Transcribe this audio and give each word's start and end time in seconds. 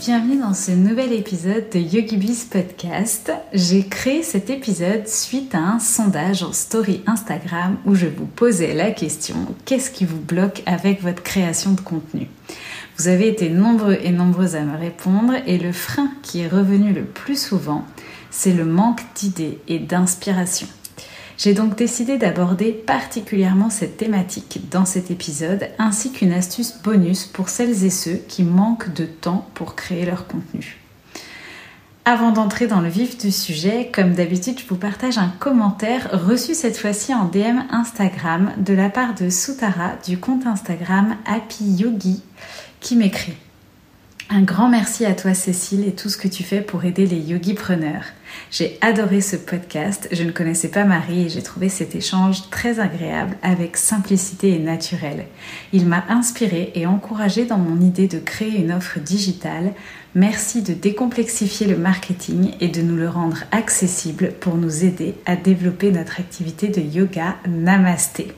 Bienvenue 0.00 0.38
dans 0.38 0.54
ce 0.54 0.70
nouvel 0.70 1.12
épisode 1.12 1.68
de 1.74 1.78
YogiBiz 1.78 2.44
Podcast. 2.44 3.30
J'ai 3.52 3.86
créé 3.86 4.22
cet 4.22 4.48
épisode 4.48 5.06
suite 5.06 5.54
à 5.54 5.58
un 5.58 5.78
sondage 5.78 6.42
en 6.42 6.54
story 6.54 7.02
Instagram 7.06 7.76
où 7.84 7.94
je 7.94 8.06
vous 8.06 8.24
posais 8.24 8.72
la 8.72 8.92
question 8.92 9.36
qu'est-ce 9.66 9.90
qui 9.90 10.06
vous 10.06 10.18
bloque 10.18 10.62
avec 10.64 11.02
votre 11.02 11.22
création 11.22 11.72
de 11.72 11.82
contenu? 11.82 12.28
Vous 12.96 13.08
avez 13.08 13.28
été 13.28 13.50
nombreux 13.50 13.98
et 14.02 14.10
nombreuses 14.10 14.56
à 14.56 14.62
me 14.62 14.78
répondre 14.78 15.34
et 15.46 15.58
le 15.58 15.70
frein 15.70 16.10
qui 16.22 16.40
est 16.40 16.48
revenu 16.48 16.94
le 16.94 17.04
plus 17.04 17.38
souvent, 17.38 17.84
c'est 18.30 18.54
le 18.54 18.64
manque 18.64 19.02
d'idées 19.16 19.58
et 19.68 19.78
d'inspiration. 19.78 20.66
J'ai 21.42 21.54
donc 21.54 21.74
décidé 21.74 22.18
d'aborder 22.18 22.70
particulièrement 22.70 23.70
cette 23.70 23.96
thématique 23.96 24.68
dans 24.70 24.84
cet 24.84 25.10
épisode, 25.10 25.70
ainsi 25.78 26.12
qu'une 26.12 26.34
astuce 26.34 26.76
bonus 26.84 27.24
pour 27.24 27.48
celles 27.48 27.82
et 27.82 27.88
ceux 27.88 28.16
qui 28.28 28.42
manquent 28.42 28.92
de 28.92 29.06
temps 29.06 29.48
pour 29.54 29.74
créer 29.74 30.04
leur 30.04 30.26
contenu. 30.26 30.76
Avant 32.04 32.32
d'entrer 32.32 32.66
dans 32.66 32.82
le 32.82 32.90
vif 32.90 33.16
du 33.16 33.30
sujet, 33.30 33.90
comme 33.90 34.12
d'habitude, 34.12 34.60
je 34.60 34.68
vous 34.68 34.76
partage 34.76 35.16
un 35.16 35.32
commentaire 35.38 36.10
reçu 36.12 36.54
cette 36.54 36.76
fois-ci 36.76 37.14
en 37.14 37.24
DM 37.24 37.60
Instagram 37.70 38.52
de 38.58 38.74
la 38.74 38.90
part 38.90 39.14
de 39.14 39.30
Sutara 39.30 39.92
du 40.06 40.18
compte 40.18 40.46
Instagram 40.46 41.16
Happy 41.24 41.64
Yogi 41.64 42.22
qui 42.80 42.96
m'écrit 42.96 43.36
un 44.32 44.42
grand 44.42 44.68
merci 44.68 45.04
à 45.04 45.14
toi 45.14 45.34
Cécile 45.34 45.86
et 45.86 45.92
tout 45.92 46.08
ce 46.08 46.16
que 46.16 46.28
tu 46.28 46.44
fais 46.44 46.60
pour 46.60 46.84
aider 46.84 47.04
les 47.04 47.18
yogi-preneurs. 47.18 48.04
J'ai 48.52 48.78
adoré 48.80 49.20
ce 49.20 49.34
podcast, 49.34 50.08
je 50.12 50.22
ne 50.22 50.30
connaissais 50.30 50.68
pas 50.68 50.84
Marie 50.84 51.26
et 51.26 51.28
j'ai 51.28 51.42
trouvé 51.42 51.68
cet 51.68 51.96
échange 51.96 52.48
très 52.48 52.78
agréable 52.78 53.36
avec 53.42 53.76
simplicité 53.76 54.54
et 54.54 54.60
naturel. 54.60 55.26
Il 55.72 55.86
m'a 55.86 56.04
inspiré 56.08 56.70
et 56.76 56.86
encouragé 56.86 57.44
dans 57.44 57.58
mon 57.58 57.80
idée 57.80 58.06
de 58.06 58.20
créer 58.20 58.56
une 58.56 58.70
offre 58.72 59.00
digitale. 59.00 59.72
Merci 60.14 60.62
de 60.62 60.74
décomplexifier 60.74 61.66
le 61.66 61.76
marketing 61.76 62.52
et 62.60 62.68
de 62.68 62.82
nous 62.82 62.96
le 62.96 63.08
rendre 63.08 63.42
accessible 63.50 64.32
pour 64.38 64.56
nous 64.56 64.84
aider 64.84 65.16
à 65.26 65.34
développer 65.34 65.90
notre 65.90 66.20
activité 66.20 66.68
de 66.68 66.80
yoga 66.80 67.34
Namasté. 67.48 68.28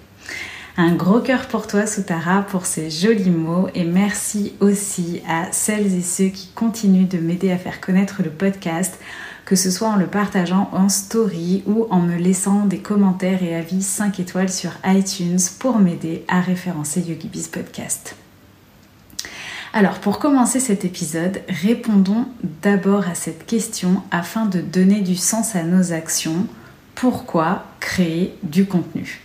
Un 0.78 0.94
gros 0.94 1.20
cœur 1.20 1.48
pour 1.48 1.66
toi, 1.66 1.86
Soutara, 1.86 2.40
pour 2.42 2.64
ces 2.64 2.90
jolis 2.90 3.28
mots 3.28 3.68
et 3.74 3.84
merci 3.84 4.54
aussi 4.60 5.20
à 5.28 5.52
celles 5.52 5.94
et 5.94 6.00
ceux 6.00 6.28
qui 6.28 6.48
continuent 6.54 7.08
de 7.08 7.18
m'aider 7.18 7.50
à 7.50 7.58
faire 7.58 7.78
connaître 7.78 8.22
le 8.22 8.30
podcast, 8.30 8.98
que 9.44 9.54
ce 9.54 9.70
soit 9.70 9.88
en 9.88 9.96
le 9.96 10.06
partageant 10.06 10.70
en 10.72 10.88
story 10.88 11.62
ou 11.66 11.86
en 11.90 12.00
me 12.00 12.16
laissant 12.16 12.64
des 12.64 12.78
commentaires 12.78 13.42
et 13.42 13.54
avis 13.54 13.82
5 13.82 14.18
étoiles 14.18 14.48
sur 14.48 14.70
iTunes 14.86 15.40
pour 15.58 15.78
m'aider 15.78 16.24
à 16.26 16.40
référencer 16.40 17.02
YogiBiz 17.02 17.48
Podcast. 17.48 18.16
Alors 19.74 20.00
pour 20.00 20.18
commencer 20.18 20.58
cet 20.58 20.86
épisode, 20.86 21.42
répondons 21.48 22.26
d'abord 22.62 23.08
à 23.08 23.14
cette 23.14 23.44
question 23.44 24.02
afin 24.10 24.46
de 24.46 24.62
donner 24.62 25.02
du 25.02 25.16
sens 25.16 25.54
à 25.54 25.64
nos 25.64 25.92
actions. 25.92 26.46
Pourquoi 26.94 27.66
créer 27.78 28.34
du 28.42 28.64
contenu? 28.64 29.20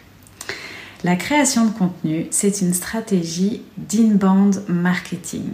La 1.04 1.16
création 1.16 1.66
de 1.66 1.72
contenu, 1.72 2.28
c'est 2.32 2.62
une 2.62 2.74
stratégie 2.74 3.62
d'inbound 3.78 4.64
marketing. 4.68 5.50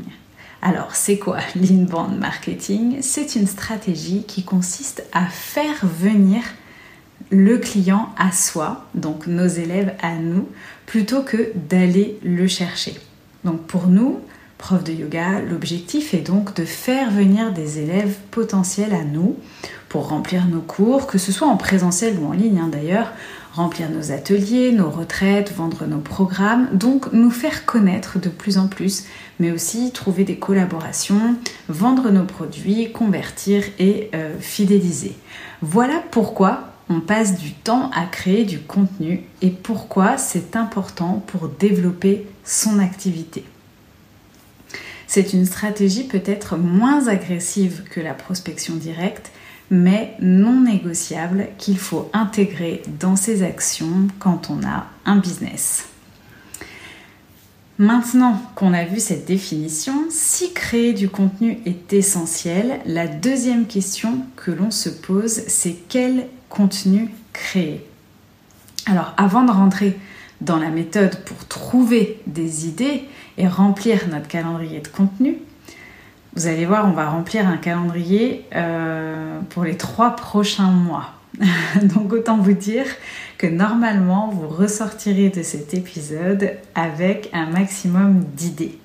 Alors, 0.61 0.95
c'est 0.95 1.17
quoi 1.17 1.39
l'inbound 1.55 2.17
marketing? 2.17 2.99
C'est 3.01 3.35
une 3.35 3.47
stratégie 3.47 4.23
qui 4.23 4.43
consiste 4.43 5.03
à 5.11 5.25
faire 5.25 5.85
venir 5.85 6.41
le 7.29 7.57
client 7.57 8.09
à 8.17 8.31
soi, 8.31 8.85
donc 8.95 9.27
nos 9.27 9.47
élèves 9.47 9.93
à 10.01 10.15
nous, 10.15 10.47
plutôt 10.85 11.23
que 11.23 11.51
d'aller 11.55 12.19
le 12.23 12.47
chercher. 12.47 12.95
Donc 13.43 13.61
pour 13.63 13.87
nous, 13.87 14.19
profs 14.57 14.83
de 14.83 14.93
yoga, 14.93 15.41
l'objectif 15.41 16.13
est 16.13 16.21
donc 16.21 16.55
de 16.55 16.63
faire 16.63 17.11
venir 17.11 17.51
des 17.51 17.79
élèves 17.79 18.15
potentiels 18.31 18.93
à 18.93 19.03
nous 19.03 19.35
pour 19.89 20.07
remplir 20.09 20.47
nos 20.47 20.61
cours, 20.61 21.07
que 21.07 21.17
ce 21.17 21.31
soit 21.31 21.47
en 21.47 21.57
présentiel 21.57 22.17
ou 22.19 22.27
en 22.27 22.31
ligne 22.31 22.59
hein, 22.59 22.69
d'ailleurs, 22.71 23.11
remplir 23.53 23.89
nos 23.91 24.11
ateliers, 24.11 24.71
nos 24.71 24.89
retraites, 24.89 25.53
vendre 25.53 25.85
nos 25.85 25.99
programmes, 25.99 26.67
donc 26.73 27.13
nous 27.13 27.29
faire 27.29 27.65
connaître 27.65 28.19
de 28.19 28.29
plus 28.29 28.57
en 28.57 28.67
plus, 28.67 29.05
mais 29.39 29.51
aussi 29.51 29.91
trouver 29.91 30.23
des 30.23 30.37
collaborations, 30.37 31.35
vendre 31.69 32.09
nos 32.09 32.25
produits, 32.25 32.91
convertir 32.91 33.63
et 33.77 34.09
euh, 34.15 34.35
fidéliser. 34.39 35.15
Voilà 35.61 36.03
pourquoi 36.11 36.73
on 36.89 36.99
passe 36.99 37.37
du 37.37 37.53
temps 37.53 37.91
à 37.91 38.05
créer 38.05 38.43
du 38.43 38.59
contenu 38.59 39.21
et 39.41 39.49
pourquoi 39.49 40.17
c'est 40.17 40.55
important 40.55 41.23
pour 41.27 41.47
développer 41.47 42.27
son 42.43 42.79
activité. 42.79 43.45
C'est 45.07 45.33
une 45.33 45.45
stratégie 45.45 46.05
peut-être 46.05 46.57
moins 46.57 47.07
agressive 47.07 47.83
que 47.91 48.01
la 48.01 48.15
prospection 48.15 48.73
directe, 48.75 49.31
mais 49.73 50.13
non 50.21 50.61
négociable 50.61 51.47
qu'il 51.57 51.79
faut 51.79 52.07
intégrer 52.13 52.83
dans 52.99 53.15
ses 53.15 53.41
actions 53.41 54.07
quand 54.19 54.51
on 54.51 54.63
a 54.63 54.85
un 55.03 55.15
business. 55.15 55.87
Maintenant 57.79 58.39
qu'on 58.53 58.71
a 58.71 58.85
vu 58.85 58.99
cette 58.99 59.25
définition, 59.25 59.95
si 60.11 60.53
créer 60.53 60.93
du 60.93 61.09
contenu 61.09 61.57
est 61.65 61.91
essentiel, 61.91 62.81
la 62.85 63.07
deuxième 63.07 63.65
question 63.65 64.19
que 64.35 64.51
l'on 64.51 64.69
se 64.69 64.89
pose, 64.89 65.41
c'est 65.47 65.77
quel 65.89 66.27
contenu 66.49 67.09
créer? 67.33 67.83
Alors 68.85 69.15
avant 69.17 69.43
de 69.43 69.51
rentrer 69.51 69.97
dans 70.39 70.59
la 70.59 70.69
méthode 70.69 71.17
pour 71.25 71.47
trouver 71.47 72.21
des 72.27 72.67
idées 72.67 73.05
et 73.39 73.47
remplir 73.47 74.07
notre 74.07 74.27
calendrier 74.27 74.81
de 74.81 74.87
contenu, 74.87 75.39
vous 76.35 76.47
allez 76.47 76.65
voir, 76.65 76.87
on 76.87 76.93
va 76.93 77.09
remplir 77.09 77.47
un 77.47 77.57
calendrier 77.57 78.45
euh, 78.55 79.39
pour 79.49 79.63
les 79.63 79.77
trois 79.77 80.15
prochains 80.15 80.71
mois. 80.71 81.13
Donc 81.83 82.13
autant 82.13 82.37
vous 82.37 82.53
dire 82.53 82.85
que 83.37 83.47
normalement, 83.47 84.29
vous 84.29 84.47
ressortirez 84.47 85.29
de 85.29 85.43
cet 85.43 85.73
épisode 85.73 86.51
avec 86.75 87.29
un 87.33 87.45
maximum 87.47 88.23
d'idées. 88.35 88.77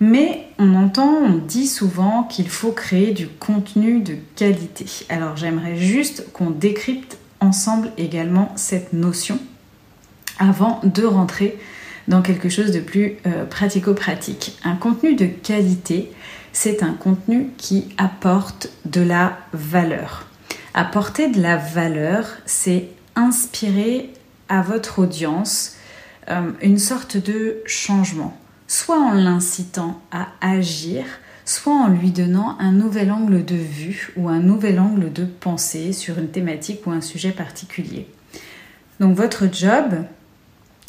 Mais 0.00 0.48
on 0.58 0.74
entend, 0.74 1.08
on 1.08 1.34
dit 1.34 1.66
souvent 1.66 2.24
qu'il 2.24 2.48
faut 2.48 2.72
créer 2.72 3.12
du 3.12 3.28
contenu 3.28 4.00
de 4.00 4.16
qualité. 4.34 4.84
Alors 5.08 5.36
j'aimerais 5.36 5.76
juste 5.76 6.32
qu'on 6.32 6.50
décrypte 6.50 7.18
ensemble 7.40 7.90
également 7.96 8.52
cette 8.56 8.92
notion 8.92 9.38
avant 10.38 10.80
de 10.84 11.04
rentrer 11.04 11.58
dans 12.08 12.22
quelque 12.22 12.48
chose 12.48 12.72
de 12.72 12.80
plus 12.80 13.16
euh, 13.26 13.44
pratico-pratique. 13.46 14.58
Un 14.64 14.76
contenu 14.76 15.14
de 15.14 15.26
qualité, 15.26 16.12
c'est 16.58 16.82
un 16.82 16.94
contenu 16.94 17.50
qui 17.58 17.84
apporte 17.98 18.70
de 18.86 19.02
la 19.02 19.36
valeur. 19.52 20.26
Apporter 20.72 21.28
de 21.28 21.38
la 21.38 21.58
valeur, 21.58 22.26
c'est 22.46 22.88
inspirer 23.14 24.10
à 24.48 24.62
votre 24.62 25.00
audience 25.00 25.74
euh, 26.30 26.52
une 26.62 26.78
sorte 26.78 27.18
de 27.18 27.58
changement, 27.66 28.34
soit 28.68 28.98
en 28.98 29.12
l'incitant 29.12 30.00
à 30.10 30.28
agir, 30.40 31.04
soit 31.44 31.74
en 31.74 31.88
lui 31.88 32.10
donnant 32.10 32.56
un 32.58 32.72
nouvel 32.72 33.12
angle 33.12 33.44
de 33.44 33.54
vue 33.54 34.14
ou 34.16 34.30
un 34.30 34.40
nouvel 34.40 34.80
angle 34.80 35.12
de 35.12 35.26
pensée 35.26 35.92
sur 35.92 36.18
une 36.18 36.30
thématique 36.30 36.86
ou 36.86 36.90
un 36.90 37.02
sujet 37.02 37.32
particulier. 37.32 38.08
Donc 38.98 39.14
votre 39.14 39.44
job, 39.52 40.06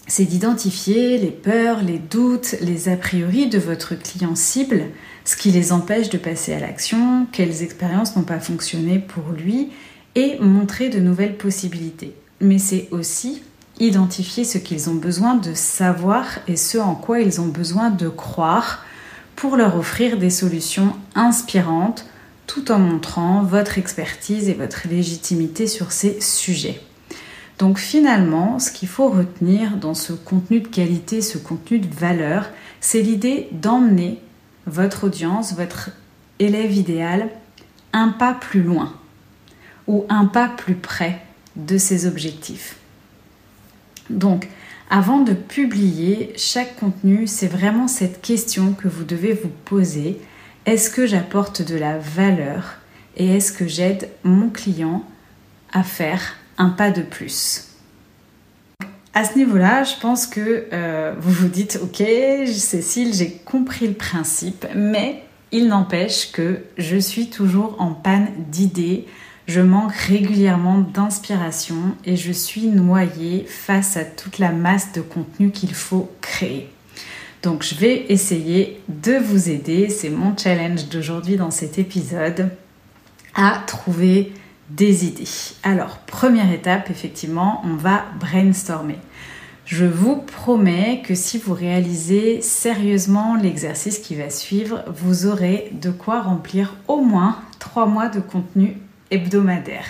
c'est 0.08 0.24
d'identifier 0.24 1.18
les 1.18 1.32
peurs, 1.32 1.84
les 1.84 2.00
doutes, 2.00 2.56
les 2.62 2.88
a 2.88 2.96
priori 2.96 3.50
de 3.50 3.60
votre 3.60 3.96
client 3.96 4.36
cible, 4.36 4.86
ce 5.28 5.36
qui 5.36 5.52
les 5.52 5.74
empêche 5.74 6.10
de 6.10 6.18
passer 6.18 6.54
à 6.54 6.60
l'action, 6.60 7.28
quelles 7.34 7.62
expériences 7.62 8.16
n'ont 8.16 8.24
pas 8.24 8.40
fonctionné 8.40 8.98
pour 8.98 9.34
lui, 9.34 9.72
et 10.16 10.40
montrer 10.40 10.88
de 10.88 11.00
nouvelles 11.00 11.36
possibilités. 11.36 12.16
Mais 12.40 12.58
c'est 12.60 12.88
aussi 12.92 13.44
identifier 13.78 14.46
ce 14.46 14.58
qu'ils 14.58 14.90
ont 14.90 14.96
besoin 14.96 15.36
de 15.36 15.54
savoir 15.54 16.24
et 16.48 16.56
ce 16.56 16.78
en 16.78 16.96
quoi 16.96 17.20
ils 17.20 17.42
ont 17.42 17.48
besoin 17.48 17.90
de 17.90 18.08
croire 18.08 18.86
pour 19.36 19.58
leur 19.58 19.76
offrir 19.76 20.18
des 20.18 20.30
solutions 20.30 20.96
inspirantes 21.14 22.06
tout 22.48 22.72
en 22.72 22.80
montrant 22.80 23.44
votre 23.44 23.78
expertise 23.78 24.48
et 24.48 24.54
votre 24.54 24.88
légitimité 24.88 25.68
sur 25.68 25.92
ces 25.92 26.22
sujets. 26.22 26.80
Donc 27.60 27.80
finalement, 27.80 28.60
ce 28.60 28.72
qu'il 28.72 28.88
faut 28.88 29.10
retenir 29.10 29.76
dans 29.76 29.94
ce 29.94 30.14
contenu 30.14 30.62
de 30.62 30.70
qualité, 30.70 31.22
ce 31.22 31.38
contenu 31.38 31.80
de 31.80 31.94
valeur, 31.94 32.50
c'est 32.80 33.02
l'idée 33.02 33.50
d'emmener 33.52 34.22
votre 34.68 35.06
audience, 35.06 35.54
votre 35.54 35.90
élève 36.40 36.74
idéal, 36.74 37.30
un 37.94 38.10
pas 38.10 38.34
plus 38.34 38.62
loin 38.62 38.94
ou 39.88 40.06
un 40.10 40.26
pas 40.26 40.50
plus 40.50 40.76
près 40.76 41.22
de 41.56 41.78
ses 41.78 42.06
objectifs. 42.06 42.76
Donc, 44.10 44.48
avant 44.90 45.20
de 45.20 45.34
publier 45.34 46.34
chaque 46.38 46.78
contenu, 46.78 47.28
c'est 47.28 47.48
vraiment 47.48 47.88
cette 47.88 48.22
question 48.22 48.74
que 48.74 48.88
vous 48.88 49.04
devez 49.04 49.34
vous 49.34 49.52
poser. 49.66 50.22
Est-ce 50.66 50.90
que 50.90 51.06
j'apporte 51.06 51.62
de 51.62 51.76
la 51.76 51.98
valeur 51.98 52.76
et 53.16 53.36
est-ce 53.36 53.52
que 53.52 53.68
j'aide 53.68 54.10
mon 54.24 54.50
client 54.50 55.04
à 55.74 55.84
faire 55.84 56.36
un 56.58 56.70
pas 56.70 56.92
de 56.92 57.02
plus? 57.02 57.77
À 59.18 59.24
ce 59.24 59.36
niveau-là, 59.36 59.84
je 59.84 59.96
pense 60.00 60.28
que 60.28 60.68
euh, 60.72 61.16
vous 61.20 61.32
vous 61.32 61.48
dites, 61.48 61.80
ok, 61.82 62.04
Cécile, 62.46 63.16
j'ai 63.16 63.32
compris 63.32 63.88
le 63.88 63.96
principe, 63.96 64.68
mais 64.76 65.24
il 65.52 65.70
n'empêche 65.70 66.32
que 66.32 66.60
je 66.78 66.98
suis 66.98 67.32
toujours 67.32 67.78
en 67.80 67.94
panne 67.94 68.28
d'idées, 68.52 69.08
je 69.48 69.60
manque 69.60 69.96
régulièrement 69.96 70.78
d'inspiration 70.78 71.96
et 72.06 72.16
je 72.16 72.32
suis 72.32 72.68
noyée 72.68 73.48
face 73.48 73.98
à 73.98 74.06
toute 74.06 74.38
la 74.38 74.52
masse 74.52 74.92
de 74.92 75.02
contenu 75.02 75.50
qu'il 75.50 75.74
faut 75.74 76.12
créer. 76.22 76.70
Donc 77.42 77.64
je 77.64 77.74
vais 77.74 78.06
essayer 78.10 78.80
de 78.88 79.14
vous 79.14 79.50
aider, 79.50 79.90
c'est 79.90 80.12
mon 80.12 80.38
challenge 80.38 80.90
d'aujourd'hui 80.90 81.38
dans 81.38 81.50
cet 81.50 81.80
épisode, 81.80 82.52
à 83.34 83.64
trouver 83.66 84.32
des 84.70 85.06
idées. 85.06 85.24
Alors, 85.64 85.98
première 86.00 86.52
étape, 86.52 86.90
effectivement, 86.90 87.62
on 87.64 87.76
va 87.76 88.06
brainstormer. 88.20 89.00
Je 89.66 89.86
vous 89.86 90.16
promets 90.16 91.02
que 91.06 91.14
si 91.14 91.38
vous 91.38 91.54
réalisez 91.54 92.42
sérieusement 92.42 93.36
l'exercice 93.36 94.00
qui 94.00 94.16
va 94.16 94.30
suivre, 94.30 94.84
vous 94.88 95.26
aurez 95.26 95.70
de 95.74 95.90
quoi 95.90 96.22
remplir 96.22 96.76
au 96.88 97.02
moins 97.02 97.40
trois 97.60 97.86
mois 97.86 98.08
de 98.08 98.22
contenu 98.22 98.78
hebdomadaire. 99.12 99.86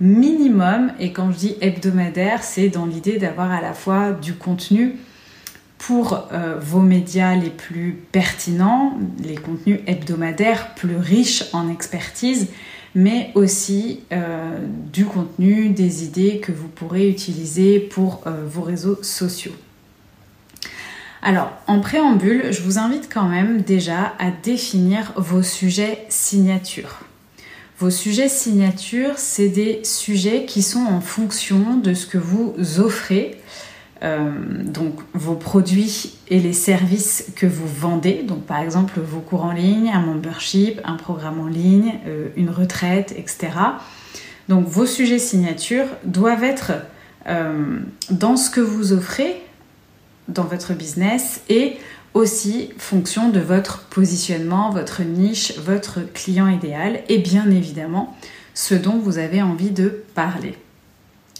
Minimum, 0.00 0.92
et 1.00 1.12
quand 1.12 1.32
je 1.32 1.36
dis 1.38 1.56
hebdomadaire, 1.62 2.42
c'est 2.42 2.68
dans 2.68 2.84
l'idée 2.84 3.16
d'avoir 3.16 3.50
à 3.50 3.62
la 3.62 3.72
fois 3.72 4.12
du 4.12 4.34
contenu 4.34 4.96
pour 5.78 6.28
euh, 6.32 6.58
vos 6.60 6.80
médias 6.80 7.34
les 7.34 7.50
plus 7.50 7.98
pertinents, 8.12 8.98
les 9.22 9.36
contenus 9.36 9.80
hebdomadaires 9.86 10.74
plus 10.74 10.96
riches 10.96 11.44
en 11.54 11.70
expertise, 11.70 12.48
mais 12.96 13.30
aussi 13.34 14.00
euh, 14.10 14.58
du 14.90 15.04
contenu, 15.04 15.68
des 15.68 16.02
idées 16.02 16.38
que 16.38 16.50
vous 16.50 16.66
pourrez 16.66 17.10
utiliser 17.10 17.78
pour 17.78 18.22
euh, 18.26 18.46
vos 18.48 18.62
réseaux 18.62 18.98
sociaux. 19.02 19.52
Alors, 21.20 21.52
en 21.66 21.80
préambule, 21.80 22.52
je 22.52 22.62
vous 22.62 22.78
invite 22.78 23.12
quand 23.12 23.28
même 23.28 23.60
déjà 23.60 24.14
à 24.18 24.30
définir 24.30 25.12
vos 25.16 25.42
sujets 25.42 26.06
signatures. 26.08 27.00
Vos 27.78 27.90
sujets 27.90 28.30
signatures, 28.30 29.18
c'est 29.18 29.50
des 29.50 29.84
sujets 29.84 30.46
qui 30.46 30.62
sont 30.62 30.86
en 30.86 31.02
fonction 31.02 31.76
de 31.76 31.92
ce 31.92 32.06
que 32.06 32.16
vous 32.16 32.54
offrez 32.78 33.35
euh, 34.02 34.30
donc 34.62 34.94
vos 35.14 35.36
produits 35.36 36.18
et 36.28 36.38
les 36.38 36.52
services 36.52 37.32
que 37.34 37.46
vous 37.46 37.66
vendez, 37.66 38.22
donc 38.22 38.44
par 38.44 38.60
exemple 38.60 39.00
vos 39.00 39.20
cours 39.20 39.44
en 39.44 39.52
ligne, 39.52 39.90
un 39.90 40.00
membership, 40.00 40.80
un 40.84 40.96
programme 40.96 41.40
en 41.40 41.46
ligne, 41.46 41.94
euh, 42.06 42.28
une 42.36 42.50
retraite, 42.50 43.14
etc. 43.16 43.48
Donc 44.48 44.66
vos 44.66 44.86
sujets 44.86 45.18
signatures 45.18 45.86
doivent 46.04 46.44
être 46.44 46.72
euh, 47.26 47.78
dans 48.10 48.36
ce 48.36 48.50
que 48.50 48.60
vous 48.60 48.92
offrez 48.92 49.42
dans 50.28 50.44
votre 50.44 50.74
business 50.74 51.40
et 51.48 51.76
aussi 52.12 52.70
fonction 52.78 53.30
de 53.30 53.40
votre 53.40 53.84
positionnement, 53.84 54.70
votre 54.70 55.02
niche, 55.02 55.56
votre 55.58 56.00
client 56.12 56.48
idéal 56.48 57.00
et 57.08 57.18
bien 57.18 57.50
évidemment 57.50 58.16
ce 58.54 58.74
dont 58.74 58.98
vous 58.98 59.18
avez 59.18 59.42
envie 59.42 59.70
de 59.70 60.02
parler. 60.14 60.56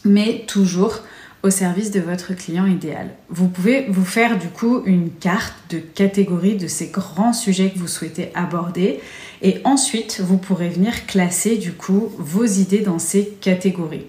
Mais 0.04 0.44
toujours 0.46 1.00
au 1.46 1.50
service 1.50 1.92
de 1.92 2.00
votre 2.00 2.34
client 2.34 2.66
idéal. 2.66 3.10
Vous 3.30 3.48
pouvez 3.48 3.86
vous 3.88 4.04
faire 4.04 4.38
du 4.38 4.48
coup 4.48 4.82
une 4.84 5.10
carte 5.10 5.54
de 5.70 5.78
catégorie 5.78 6.56
de 6.56 6.66
ces 6.66 6.88
grands 6.88 7.32
sujets 7.32 7.70
que 7.70 7.78
vous 7.78 7.86
souhaitez 7.86 8.30
aborder 8.34 9.00
et 9.42 9.60
ensuite 9.62 10.20
vous 10.20 10.38
pourrez 10.38 10.68
venir 10.68 11.06
classer 11.06 11.56
du 11.56 11.72
coup 11.72 12.10
vos 12.18 12.44
idées 12.44 12.80
dans 12.80 12.98
ces 12.98 13.28
catégories. 13.40 14.06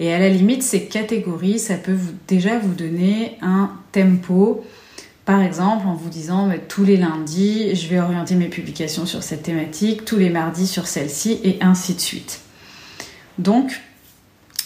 Et 0.00 0.14
à 0.14 0.18
la 0.18 0.30
limite, 0.30 0.62
ces 0.62 0.84
catégories, 0.84 1.58
ça 1.58 1.74
peut 1.74 1.98
déjà 2.26 2.58
vous 2.58 2.72
donner 2.72 3.36
un 3.42 3.72
tempo. 3.92 4.64
Par 5.24 5.42
exemple, 5.42 5.86
en 5.86 5.94
vous 5.94 6.08
disant 6.08 6.48
bah, 6.48 6.54
tous 6.56 6.84
les 6.84 6.96
lundis, 6.96 7.74
je 7.74 7.88
vais 7.88 7.98
orienter 7.98 8.34
mes 8.34 8.48
publications 8.48 9.04
sur 9.04 9.22
cette 9.22 9.42
thématique, 9.42 10.04
tous 10.04 10.16
les 10.16 10.30
mardis 10.30 10.66
sur 10.66 10.86
celle-ci, 10.86 11.40
et 11.44 11.58
ainsi 11.60 11.94
de 11.94 12.00
suite. 12.00 12.40
Donc, 13.38 13.80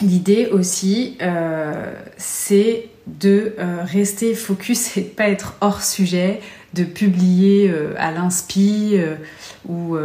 L'idée 0.03 0.47
aussi, 0.47 1.17
euh, 1.23 1.95
c'est 2.17 2.89
de 3.07 3.55
euh, 3.59 3.83
rester 3.85 4.35
focus 4.35 4.97
et 4.97 5.03
de 5.03 5.09
pas 5.09 5.29
être 5.29 5.55
hors 5.61 5.83
sujet, 5.83 6.41
de 6.75 6.83
publier 6.83 7.71
euh, 7.71 7.95
à 7.99 8.11
l'inspi 8.11 8.97
ou 9.69 9.97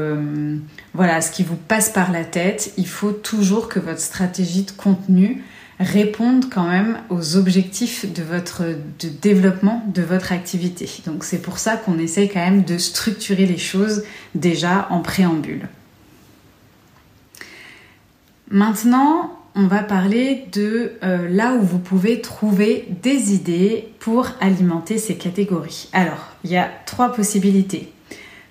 voilà 0.94 1.22
ce 1.22 1.32
qui 1.32 1.44
vous 1.44 1.56
passe 1.56 1.90
par 1.90 2.12
la 2.12 2.24
tête. 2.24 2.74
Il 2.78 2.88
faut 2.88 3.12
toujours 3.12 3.70
que 3.70 3.80
votre 3.80 4.00
stratégie 4.00 4.64
de 4.64 4.72
contenu 4.72 5.44
réponde 5.80 6.50
quand 6.50 6.68
même 6.68 7.00
aux 7.10 7.36
objectifs 7.36 8.12
de 8.12 8.24
votre 8.24 8.64
développement 9.22 9.84
de 9.94 10.02
votre 10.02 10.32
activité. 10.32 10.90
Donc 11.06 11.24
c'est 11.24 11.42
pour 11.42 11.58
ça 11.58 11.76
qu'on 11.76 11.98
essaie 11.98 12.28
quand 12.28 12.40
même 12.40 12.64
de 12.64 12.78
structurer 12.78 13.46
les 13.46 13.58
choses 13.58 14.04
déjà 14.36 14.88
en 14.92 15.02
préambule. 15.02 15.68
Maintenant, 18.50 19.37
on 19.58 19.66
va 19.66 19.82
parler 19.82 20.46
de 20.52 20.94
euh, 21.04 21.28
là 21.30 21.56
où 21.56 21.62
vous 21.62 21.80
pouvez 21.80 22.22
trouver 22.22 22.88
des 23.02 23.34
idées 23.34 23.90
pour 24.00 24.28
alimenter 24.40 25.00
ces 25.00 25.16
catégories. 25.16 25.90
Alors, 25.94 26.28
il 26.44 26.52
y 26.52 26.58
a 26.58 26.70
trois 26.86 27.12
possibilités. 27.12 27.92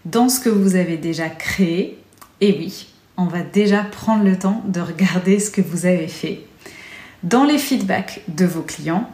Dans 0.04 0.28
ce 0.28 0.40
que 0.40 0.48
vous 0.48 0.74
avez 0.74 0.96
déjà 0.96 1.28
créé, 1.28 1.96
et 2.40 2.56
oui, 2.58 2.88
on 3.16 3.26
va 3.26 3.42
déjà 3.42 3.84
prendre 3.84 4.24
le 4.24 4.36
temps 4.36 4.62
de 4.66 4.80
regarder 4.80 5.38
ce 5.38 5.50
que 5.50 5.60
vous 5.60 5.86
avez 5.86 6.08
fait. 6.08 6.40
Dans 7.22 7.44
les 7.44 7.58
feedbacks 7.58 8.22
de 8.26 8.44
vos 8.44 8.62
clients 8.62 9.08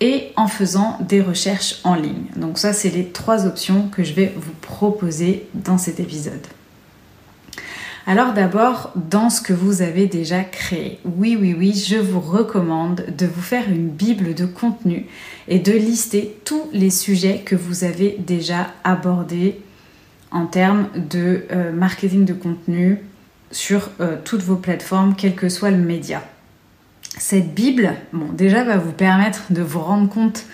et 0.00 0.32
en 0.36 0.48
faisant 0.48 0.98
des 1.02 1.20
recherches 1.20 1.80
en 1.84 1.94
ligne. 1.94 2.26
Donc 2.36 2.56
ça, 2.56 2.72
c'est 2.72 2.90
les 2.90 3.08
trois 3.08 3.46
options 3.46 3.88
que 3.88 4.02
je 4.02 4.14
vais 4.14 4.32
vous 4.34 4.54
proposer 4.62 5.46
dans 5.52 5.78
cet 5.78 6.00
épisode. 6.00 6.46
Alors 8.06 8.34
d'abord, 8.34 8.92
dans 8.96 9.30
ce 9.30 9.40
que 9.40 9.54
vous 9.54 9.80
avez 9.80 10.06
déjà 10.06 10.44
créé, 10.44 11.00
oui, 11.06 11.38
oui, 11.40 11.54
oui, 11.58 11.72
je 11.72 11.96
vous 11.96 12.20
recommande 12.20 13.06
de 13.16 13.24
vous 13.24 13.40
faire 13.40 13.70
une 13.70 13.88
bible 13.88 14.34
de 14.34 14.44
contenu 14.44 15.06
et 15.48 15.58
de 15.58 15.72
lister 15.72 16.36
tous 16.44 16.68
les 16.74 16.90
sujets 16.90 17.38
que 17.38 17.56
vous 17.56 17.82
avez 17.82 18.16
déjà 18.18 18.72
abordés 18.84 19.58
en 20.30 20.44
termes 20.44 20.88
de 21.10 21.46
euh, 21.50 21.72
marketing 21.72 22.26
de 22.26 22.34
contenu 22.34 22.98
sur 23.50 23.88
euh, 24.00 24.16
toutes 24.22 24.42
vos 24.42 24.56
plateformes, 24.56 25.14
quel 25.16 25.34
que 25.34 25.48
soit 25.48 25.70
le 25.70 25.78
média. 25.78 26.22
Cette 27.16 27.54
bible, 27.54 27.94
déjà 28.34 28.64
va 28.64 28.76
vous 28.76 28.92
permettre 28.92 29.44
de 29.50 29.62
vous 29.62 29.80
rendre 29.80 30.10
compte 30.10 30.44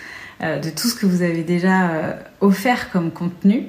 euh, 0.41 0.61
de 0.61 0.71
tout 0.71 0.87
ce 0.87 0.95
que 0.95 1.07
vous 1.07 1.23
avez 1.23 1.43
déjà 1.43 2.17
offert 2.41 2.93
comme 2.93 3.11
contenu 3.11 3.65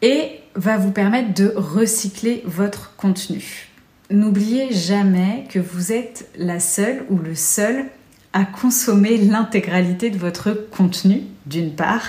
et 0.00 0.41
va 0.54 0.76
vous 0.76 0.90
permettre 0.90 1.34
de 1.34 1.52
recycler 1.56 2.42
votre 2.46 2.94
contenu. 2.96 3.68
N'oubliez 4.10 4.72
jamais 4.72 5.46
que 5.48 5.58
vous 5.58 5.92
êtes 5.92 6.28
la 6.36 6.60
seule 6.60 7.04
ou 7.08 7.18
le 7.18 7.34
seul 7.34 7.86
à 8.32 8.44
consommer 8.44 9.16
l'intégralité 9.18 10.10
de 10.10 10.18
votre 10.18 10.52
contenu, 10.52 11.22
d'une 11.46 11.74
part, 11.74 12.06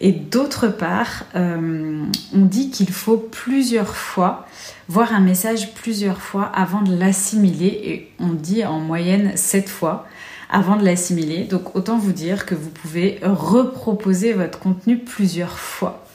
et 0.00 0.12
d'autre 0.12 0.68
part, 0.68 1.24
euh, 1.34 2.04
on 2.34 2.44
dit 2.44 2.70
qu'il 2.70 2.90
faut 2.90 3.16
plusieurs 3.16 3.96
fois 3.96 4.46
voir 4.88 5.14
un 5.14 5.20
message 5.20 5.74
plusieurs 5.74 6.20
fois 6.20 6.44
avant 6.44 6.82
de 6.82 6.94
l'assimiler, 6.94 7.80
et 7.84 8.12
on 8.18 8.32
dit 8.32 8.64
en 8.64 8.78
moyenne 8.78 9.36
sept 9.36 9.68
fois 9.68 10.06
avant 10.50 10.76
de 10.76 10.84
l'assimiler. 10.84 11.44
Donc 11.44 11.74
autant 11.74 11.98
vous 11.98 12.12
dire 12.12 12.46
que 12.46 12.54
vous 12.54 12.70
pouvez 12.70 13.18
reproposer 13.22 14.32
votre 14.32 14.58
contenu 14.58 14.98
plusieurs 14.98 15.58
fois. 15.58 16.05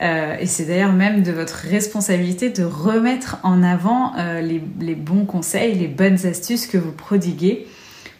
Euh, 0.00 0.36
et 0.38 0.46
c'est 0.46 0.64
d'ailleurs 0.64 0.92
même 0.92 1.22
de 1.22 1.32
votre 1.32 1.54
responsabilité 1.54 2.50
de 2.50 2.62
remettre 2.64 3.38
en 3.42 3.62
avant 3.62 4.12
euh, 4.16 4.40
les, 4.40 4.94
bons 4.94 5.24
conseils, 5.24 5.74
les 5.74 5.88
bonnes 5.88 6.24
astuces 6.26 6.66
que 6.66 6.78
vous 6.78 6.92
prodiguez 6.92 7.66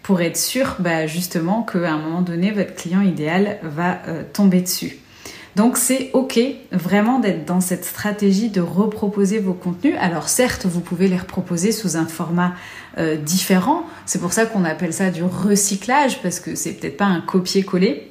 pour 0.03 0.21
être 0.21 0.37
sûr 0.37 0.77
bah, 0.81 1.07
justement 1.07 1.63
qu'à 1.63 1.93
un 1.93 1.99
moment 1.99 2.23
donné, 2.23 2.51
votre 2.51 2.75
client 2.75 3.03
idéal 3.03 3.59
va 3.63 4.01
euh, 4.09 4.23
tomber 4.33 4.61
dessus. 4.61 4.99
Donc 5.55 5.77
c'est 5.77 6.11
ok 6.13 6.39
vraiment 6.71 7.19
d'être 7.19 7.45
dans 7.45 7.61
cette 7.61 7.85
stratégie 7.85 8.49
de 8.49 8.61
reproposer 8.61 9.39
vos 9.39 9.55
contenus. 9.55 9.95
Alors 9.99 10.29
certes, 10.29 10.67
vous 10.67 10.81
pouvez 10.81 11.09
les 11.09 11.17
reproposer 11.17 11.73
sous 11.73 11.97
un 11.97 12.07
format 12.07 12.55
différent. 13.25 13.85
C'est 14.07 14.21
pour 14.21 14.33
ça 14.33 14.47
qu'on 14.47 14.65
appelle 14.65 14.93
ça 14.93 15.11
du 15.11 15.25
recyclage 15.25 16.23
parce 16.23 16.39
que 16.39 16.55
c'est 16.55 16.75
peut-être 16.75 16.97
pas 16.97 17.07
un 17.07 17.21
copier-coller. 17.21 18.08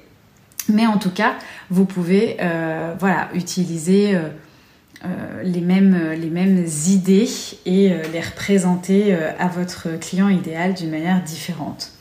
Mais 0.69 0.85
en 0.85 0.97
tout 0.97 1.11
cas, 1.11 1.35
vous 1.69 1.85
pouvez 1.85 2.37
euh, 2.41 2.93
voilà, 2.99 3.29
utiliser 3.33 4.15
euh, 4.15 5.43
les, 5.43 5.61
mêmes, 5.61 6.13
les 6.19 6.29
mêmes 6.29 6.65
idées 6.87 7.29
et 7.65 7.89
les 8.11 8.21
représenter 8.21 9.13
à 9.13 9.47
votre 9.47 9.99
client 9.99 10.29
idéal 10.29 10.73
d'une 10.73 10.91
manière 10.91 11.23
différente. 11.23 11.91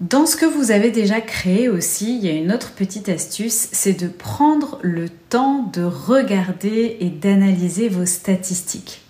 Dans 0.00 0.26
ce 0.26 0.36
que 0.36 0.46
vous 0.46 0.70
avez 0.70 0.92
déjà 0.92 1.20
créé 1.20 1.68
aussi, 1.68 2.16
il 2.18 2.24
y 2.24 2.28
a 2.28 2.32
une 2.32 2.52
autre 2.52 2.70
petite 2.70 3.08
astuce, 3.08 3.68
c'est 3.72 4.00
de 4.00 4.06
prendre 4.06 4.78
le 4.82 5.08
temps 5.08 5.68
de 5.72 5.82
regarder 5.82 6.98
et 7.00 7.10
d'analyser 7.10 7.88
vos 7.88 8.06
statistiques. 8.06 9.00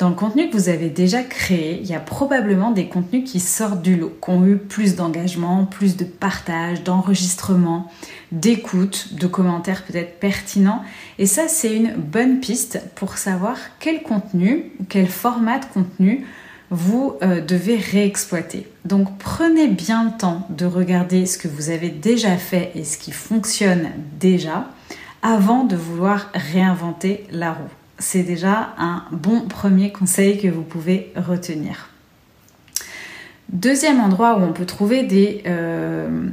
Dans 0.00 0.08
le 0.08 0.14
contenu 0.14 0.48
que 0.48 0.56
vous 0.56 0.70
avez 0.70 0.88
déjà 0.88 1.22
créé, 1.22 1.78
il 1.82 1.86
y 1.86 1.94
a 1.94 2.00
probablement 2.00 2.70
des 2.70 2.86
contenus 2.86 3.30
qui 3.30 3.38
sortent 3.38 3.82
du 3.82 3.96
lot, 3.96 4.16
qui 4.24 4.30
ont 4.30 4.46
eu 4.46 4.56
plus 4.56 4.96
d'engagement, 4.96 5.66
plus 5.66 5.98
de 5.98 6.06
partage, 6.06 6.82
d'enregistrement, 6.82 7.92
d'écoute, 8.32 9.12
de 9.12 9.26
commentaires 9.26 9.84
peut-être 9.84 10.18
pertinents. 10.18 10.82
Et 11.18 11.26
ça, 11.26 11.48
c'est 11.48 11.76
une 11.76 11.92
bonne 11.96 12.40
piste 12.40 12.80
pour 12.94 13.18
savoir 13.18 13.58
quel 13.78 14.02
contenu, 14.02 14.72
quel 14.88 15.06
format 15.06 15.58
de 15.58 15.66
contenu 15.66 16.24
vous 16.70 17.16
euh, 17.22 17.42
devez 17.42 17.76
réexploiter. 17.76 18.68
Donc 18.86 19.18
prenez 19.18 19.68
bien 19.68 20.04
le 20.04 20.16
temps 20.16 20.46
de 20.48 20.64
regarder 20.64 21.26
ce 21.26 21.36
que 21.36 21.48
vous 21.48 21.68
avez 21.68 21.90
déjà 21.90 22.38
fait 22.38 22.72
et 22.74 22.84
ce 22.84 22.96
qui 22.96 23.12
fonctionne 23.12 23.90
déjà 24.18 24.70
avant 25.20 25.64
de 25.64 25.76
vouloir 25.76 26.30
réinventer 26.32 27.26
la 27.30 27.52
roue. 27.52 27.79
C'est 28.00 28.22
déjà 28.22 28.74
un 28.78 29.04
bon 29.12 29.42
premier 29.42 29.92
conseil 29.92 30.40
que 30.40 30.48
vous 30.48 30.62
pouvez 30.62 31.12
retenir. 31.14 31.90
Deuxième 33.50 34.00
endroit 34.00 34.38
où 34.38 34.42
on 34.42 34.52
peut 34.52 34.64
trouver 34.64 35.02
des 35.02 35.42
euh, 35.46 36.28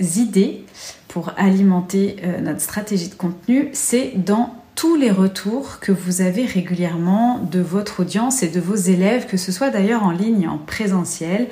idées 0.00 0.64
pour 1.06 1.32
alimenter 1.36 2.16
euh, 2.24 2.40
notre 2.40 2.60
stratégie 2.60 3.08
de 3.08 3.14
contenu, 3.14 3.68
c'est 3.72 4.12
dans 4.16 4.56
tous 4.74 4.96
les 4.96 5.12
retours 5.12 5.78
que 5.78 5.92
vous 5.92 6.20
avez 6.20 6.46
régulièrement 6.46 7.38
de 7.38 7.60
votre 7.60 8.00
audience 8.00 8.42
et 8.42 8.48
de 8.48 8.58
vos 8.58 8.74
élèves, 8.74 9.26
que 9.26 9.36
ce 9.36 9.52
soit 9.52 9.70
d'ailleurs 9.70 10.02
en 10.02 10.10
ligne, 10.10 10.48
en 10.48 10.58
présentiel. 10.58 11.46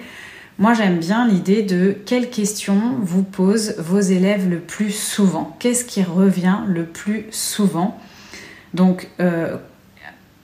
Moi, 0.59 0.75
j'aime 0.75 0.99
bien 0.99 1.29
l'idée 1.29 1.63
de 1.63 1.97
quelles 2.05 2.31
questions 2.31 2.97
vous 3.01 3.23
posent 3.23 3.77
vos 3.79 4.01
élèves 4.01 4.51
le 4.51 4.59
plus 4.59 4.91
souvent. 4.91 5.57
Qu'est-ce 5.61 5.85
qui 5.85 6.03
revient 6.03 6.59
le 6.67 6.85
plus 6.85 7.27
souvent? 7.31 8.01
Donc, 8.75 9.09
euh, 9.21 9.57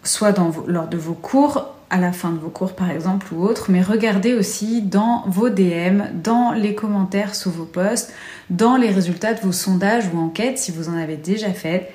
soit 0.03 0.35
lors 0.67 0.89
de 0.89 0.97
vos 0.97 1.15
cours, 1.15 1.75
à 1.91 1.99
la 1.99 2.13
fin 2.13 2.31
de 2.31 2.39
vos 2.39 2.51
cours 2.51 2.75
par 2.75 2.91
exemple 2.91 3.33
ou 3.33 3.43
autre, 3.43 3.71
mais 3.71 3.81
regardez 3.81 4.35
aussi 4.35 4.83
dans 4.83 5.25
vos 5.27 5.49
DM, 5.49 6.03
dans 6.23 6.53
les 6.53 6.75
commentaires 6.75 7.35
sous 7.35 7.51
vos 7.51 7.65
posts, 7.65 8.13
dans 8.51 8.77
les 8.77 8.91
résultats 8.91 9.35
de 9.35 9.41
vos 9.41 9.53
sondages 9.53 10.05
ou 10.13 10.19
enquêtes 10.19 10.59
si 10.59 10.71
vous 10.71 10.89
en 10.89 10.97
avez 10.97 11.17
déjà 11.17 11.53
fait. 11.53 11.91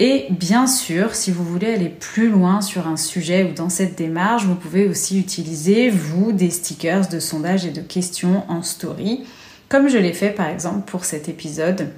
Et 0.00 0.26
bien 0.30 0.66
sûr, 0.66 1.14
si 1.14 1.30
vous 1.30 1.44
voulez 1.44 1.74
aller 1.74 1.90
plus 1.90 2.30
loin 2.30 2.62
sur 2.62 2.88
un 2.88 2.96
sujet 2.96 3.44
ou 3.44 3.52
dans 3.52 3.68
cette 3.68 3.98
démarche, 3.98 4.46
vous 4.46 4.54
pouvez 4.54 4.88
aussi 4.88 5.20
utiliser, 5.20 5.90
vous, 5.90 6.32
des 6.32 6.50
stickers 6.50 7.06
de 7.08 7.20
sondage 7.20 7.66
et 7.66 7.70
de 7.70 7.82
questions 7.82 8.44
en 8.48 8.62
story, 8.62 9.24
comme 9.68 9.88
je 9.88 9.98
l'ai 9.98 10.14
fait 10.14 10.30
par 10.30 10.48
exemple 10.48 10.90
pour 10.90 11.04
cet 11.04 11.28
épisode, 11.28 11.90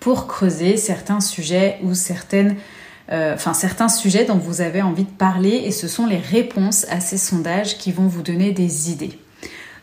pour 0.00 0.26
creuser 0.26 0.76
certains 0.76 1.20
sujets 1.20 1.78
ou 1.82 1.94
certaines, 1.94 2.56
euh, 3.12 3.34
enfin, 3.34 3.52
certains 3.52 3.88
sujets 3.88 4.24
dont 4.24 4.38
vous 4.38 4.60
avez 4.60 4.82
envie 4.82 5.04
de 5.04 5.10
parler 5.10 5.62
et 5.64 5.70
ce 5.70 5.88
sont 5.88 6.06
les 6.06 6.18
réponses 6.18 6.86
à 6.88 7.00
ces 7.00 7.18
sondages 7.18 7.76
qui 7.76 7.92
vont 7.92 8.06
vous 8.06 8.22
donner 8.22 8.52
des 8.52 8.90
idées. 8.90 9.18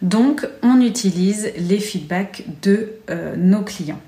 Donc, 0.02 0.48
on 0.64 0.82
utilise 0.82 1.52
les 1.58 1.80
feedbacks 1.80 2.44
de 2.64 2.94
euh, 3.10 3.36
nos 3.36 3.62
clients. 3.62 4.02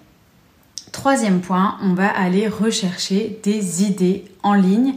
Troisième 0.92 1.42
point, 1.42 1.78
on 1.84 1.94
va 1.94 2.08
aller 2.08 2.48
rechercher 2.48 3.40
des 3.44 3.84
idées 3.84 4.26
en 4.42 4.54
ligne, 4.54 4.96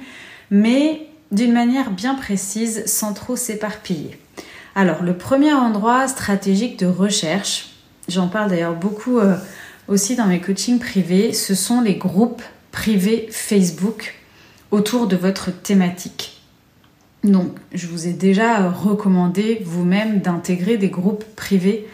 mais 0.51 1.07
d'une 1.33 1.53
manière 1.53 1.91
bien 1.91 2.15
précise, 2.15 2.87
sans 2.87 3.13
trop 3.13 3.37
s'éparpiller. 3.37 4.19
Alors, 4.75 5.03
le 5.03 5.17
premier 5.17 5.53
endroit 5.53 6.09
stratégique 6.09 6.79
de 6.79 6.87
recherche, 6.87 7.71
j'en 8.09 8.29
parle 8.29 8.51
d'ailleurs 8.51 8.75
beaucoup 8.75 9.19
euh, 9.19 9.37
aussi 9.89 10.17
dans 10.17 10.27
mes 10.27 10.41
coachings 10.41 10.79
privés, 10.79 11.33
ce 11.33 11.55
sont 11.55 11.81
les 11.81 11.97
groupes 11.97 12.43
privés 12.77 13.27
Facebook 13.31 14.15
autour 14.71 15.07
de 15.07 15.17
votre 15.17 15.51
thématique. 15.51 16.43
Donc, 17.25 17.53
je 17.73 17.87
vous 17.87 18.07
ai 18.07 18.13
déjà 18.13 18.69
recommandé 18.69 19.63
vous-même 19.65 20.21
d'intégrer 20.21 20.77
des 20.77 20.91
groupes 20.91 21.25
privés 21.37 21.89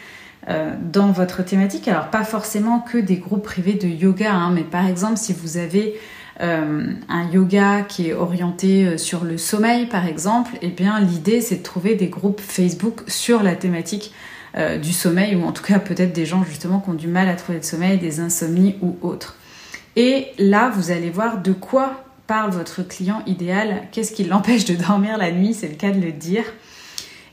euh, 0.49 0.75
dans 0.93 1.13
votre 1.13 1.45
thématique. 1.45 1.87
Alors 1.87 2.11
pas 2.11 2.25
forcément 2.25 2.81
que 2.81 2.99
des 2.99 3.15
groupes 3.17 3.45
privés 3.45 3.75
de 3.75 3.87
yoga, 3.87 4.35
hein, 4.35 4.51
mais 4.53 4.65
par 4.65 4.89
exemple 4.89 5.19
si 5.19 5.33
vous 5.33 5.57
avez 5.57 5.95
euh, 6.41 6.93
un 7.09 7.31
yoga 7.31 7.83
qui 7.83 8.09
est 8.09 8.13
orienté 8.13 8.85
euh, 8.85 8.99
sur 8.99 9.23
le 9.23 9.39
sommeil 9.39 9.87
par 9.87 10.09
exemple, 10.09 10.51
eh 10.63 10.69
bien 10.69 10.99
l'idée 10.99 11.41
c'est 11.41 11.59
de 11.59 11.63
trouver 11.63 11.95
des 11.95 12.09
groupes 12.09 12.41
Facebook 12.41 13.03
sur 13.07 13.45
la 13.45 13.55
thématique 13.55 14.13
du 14.83 14.93
sommeil 14.93 15.35
ou 15.35 15.47
en 15.47 15.53
tout 15.53 15.63
cas 15.63 15.79
peut-être 15.79 16.13
des 16.13 16.27
gens 16.27 16.45
justement 16.45 16.81
qui 16.81 16.91
ont 16.91 16.95
du 16.95 17.09
mal 17.09 17.27
à 17.31 17.37
trouver 17.37 17.57
le 17.57 17.65
sommeil, 17.65 17.97
des 17.97 18.21
insomnies 18.21 18.77
ou 18.83 18.99
autres. 19.01 19.39
Et 19.97 20.29
là 20.39 20.71
vous 20.75 20.91
allez 20.91 21.11
voir 21.11 21.43
de 21.43 21.53
quoi 21.53 22.05
parle 22.27 22.51
votre 22.51 22.83
client 22.83 23.23
idéal, 23.27 23.83
qu'est-ce 23.93 24.13
qui 24.13 24.25
l'empêche 24.25 24.65
de 24.65 24.75
dormir 24.75 25.19
la 25.19 25.33
nuit, 25.33 25.55
c'est 25.55 25.69
le 25.69 25.75
cas 25.75 25.91
de 25.91 26.01
le 26.01 26.13
dire. 26.13 26.45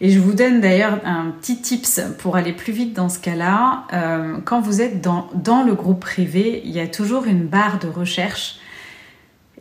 Et 0.02 0.10
je 0.10 0.20
vous 0.20 0.34
donne 0.34 0.62
d'ailleurs 0.62 1.00
un 1.04 1.32
petit 1.32 1.62
tips 1.62 2.02
pour 2.20 2.38
aller 2.38 2.54
plus 2.54 2.72
vite 2.72 2.94
dans 2.94 3.10
ce 3.10 3.20
cas-là. 3.20 3.84
Euh, 3.92 4.38
quand 4.46 4.62
vous 4.62 4.82
êtes 4.82 5.02
dans, 5.02 5.30
dans 5.34 5.64
le 5.64 5.74
groupe 5.74 6.00
privé, 6.00 6.62
il 6.64 6.72
y 6.72 6.80
a 6.80 6.88
toujours 6.88 7.26
une 7.26 7.46
barre 7.46 7.80
de 7.80 7.88
recherche. 7.88 8.60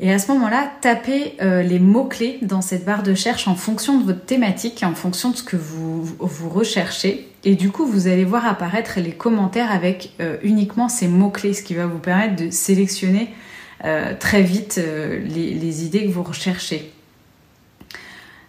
Et 0.01 0.13
à 0.13 0.19
ce 0.19 0.31
moment-là, 0.33 0.71
tapez 0.81 1.35
euh, 1.43 1.63
les 1.63 1.81
mots-clés 1.81 2.39
dans 2.43 2.61
cette 2.61 2.85
barre 2.85 3.03
de 3.03 3.11
recherche 3.11 3.49
en 3.49 3.57
fonction 3.57 3.99
de 3.99 4.05
votre 4.05 4.25
thématique, 4.25 4.83
en 4.85 4.95
fonction 4.95 5.31
de 5.31 5.37
ce 5.37 5.43
que 5.43 5.57
vous, 5.57 6.07
recherchez. 6.49 7.29
Et 7.45 7.57
du 7.57 7.71
coup, 7.71 7.85
vous 7.85 8.07
allez 8.07 8.25
voir 8.25 8.47
apparaître 8.47 9.01
les 9.01 9.11
commentaires 9.11 9.73
avec 9.73 10.13
euh, 10.21 10.37
uniquement 10.43 10.89
ces 10.89 11.09
mots-clés, 11.09 11.53
ce 11.53 11.63
qui 11.63 11.75
va 11.75 11.87
vous 11.87 11.99
permettre 11.99 12.37
de 12.37 12.51
sélectionner 12.51 13.31
très 14.19 14.43
vite 14.43 14.81
les 15.25 15.85
idées 15.85 16.05
que 16.07 16.11
vous 16.11 16.25
recherchez. 16.25 16.91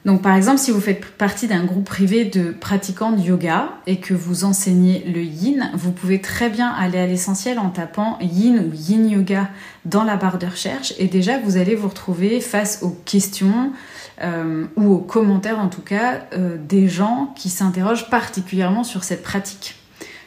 Donc 0.06 0.22
par 0.22 0.36
exemple, 0.36 0.60
si 0.60 0.72
vous 0.72 0.80
faites 0.80 1.06
partie 1.06 1.48
d'un 1.48 1.66
groupe 1.66 1.84
privé 1.84 2.24
de 2.24 2.52
pratiquants 2.52 3.12
de 3.12 3.22
yoga 3.22 3.70
et 3.86 3.98
que 3.98 4.14
vous 4.14 4.46
enseignez 4.46 5.04
le 5.06 5.22
yin, 5.22 5.72
vous 5.74 5.92
pouvez 5.92 6.22
très 6.22 6.50
bien 6.50 6.70
aller 6.70 6.98
à 6.98 7.06
l'essentiel 7.06 7.60
en 7.60 7.70
tapant 7.70 8.18
yin 8.22 8.60
ou 8.60 8.74
yin 8.74 9.10
yoga 9.10 9.50
dans 9.84 10.06
la 10.06 10.16
barre 10.16 10.38
de 10.38 10.48
recherche 10.48 10.94
et 11.00 11.08
déjà 11.08 11.38
vous 11.40 11.58
allez 11.58 11.76
vous 11.76 11.90
retrouver 11.90 12.40
face 12.40 12.80
aux 12.82 12.98
questions 13.04 13.74
euh, 14.22 14.66
ou 14.78 14.94
aux 14.94 15.00
commentaires 15.00 15.60
en 15.60 15.68
tout 15.68 15.82
cas 15.82 16.22
euh, 16.34 16.58
des 16.58 16.88
gens 16.88 17.34
qui 17.36 17.50
s'interrogent 17.50 18.10
particulièrement 18.10 18.86
sur 18.86 19.04
cette 19.04 19.22
pratique 19.22 19.76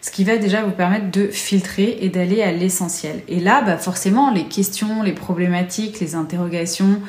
ce 0.03 0.11
qui 0.11 0.25
va 0.25 0.37
déjà 0.37 0.63
vous 0.63 0.73
permettre 0.73 1.13
de 1.13 1.29
filtrer 1.29 1.99
et 2.01 2.09
d'aller 2.09 2.43
à 2.43 2.51
l'essentiel. 2.51 3.23
Et 3.29 3.39
là, 3.39 3.63
bah 3.63 3.77
forcément, 3.77 4.33
les 4.33 4.49
questions, 4.49 5.01
les 5.05 5.13
problématiques, 5.13 6.01
les 6.01 6.17
interrogations, 6.17 7.01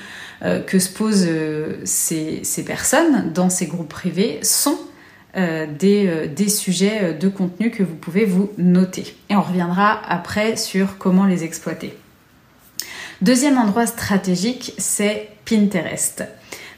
que 0.43 0.79
se 0.79 0.89
posent 0.89 1.25
euh, 1.27 1.77
ces, 1.85 2.43
personnes 2.65 3.31
dans 3.33 3.49
ces 3.49 3.67
groupes 3.67 3.89
privés 3.89 4.39
sont 4.41 4.77
euh, 5.37 5.65
des, 5.67 6.27
des, 6.27 6.49
sujets 6.49 7.13
de 7.13 7.29
contenu 7.29 7.71
que 7.71 7.81
vous 7.81 7.95
pouvez 7.95 8.25
vous 8.25 8.51
noter. 8.57 9.15
Et 9.29 9.35
on 9.35 9.41
reviendra 9.41 10.01
après 10.07 10.57
sur 10.57 10.97
comment 10.97 11.25
les 11.25 11.43
exploiter. 11.43 11.97
Deuxième 13.21 13.57
endroit 13.57 13.87
stratégique, 13.87 14.73
c'est 14.77 15.29
Pinterest. 15.45 16.25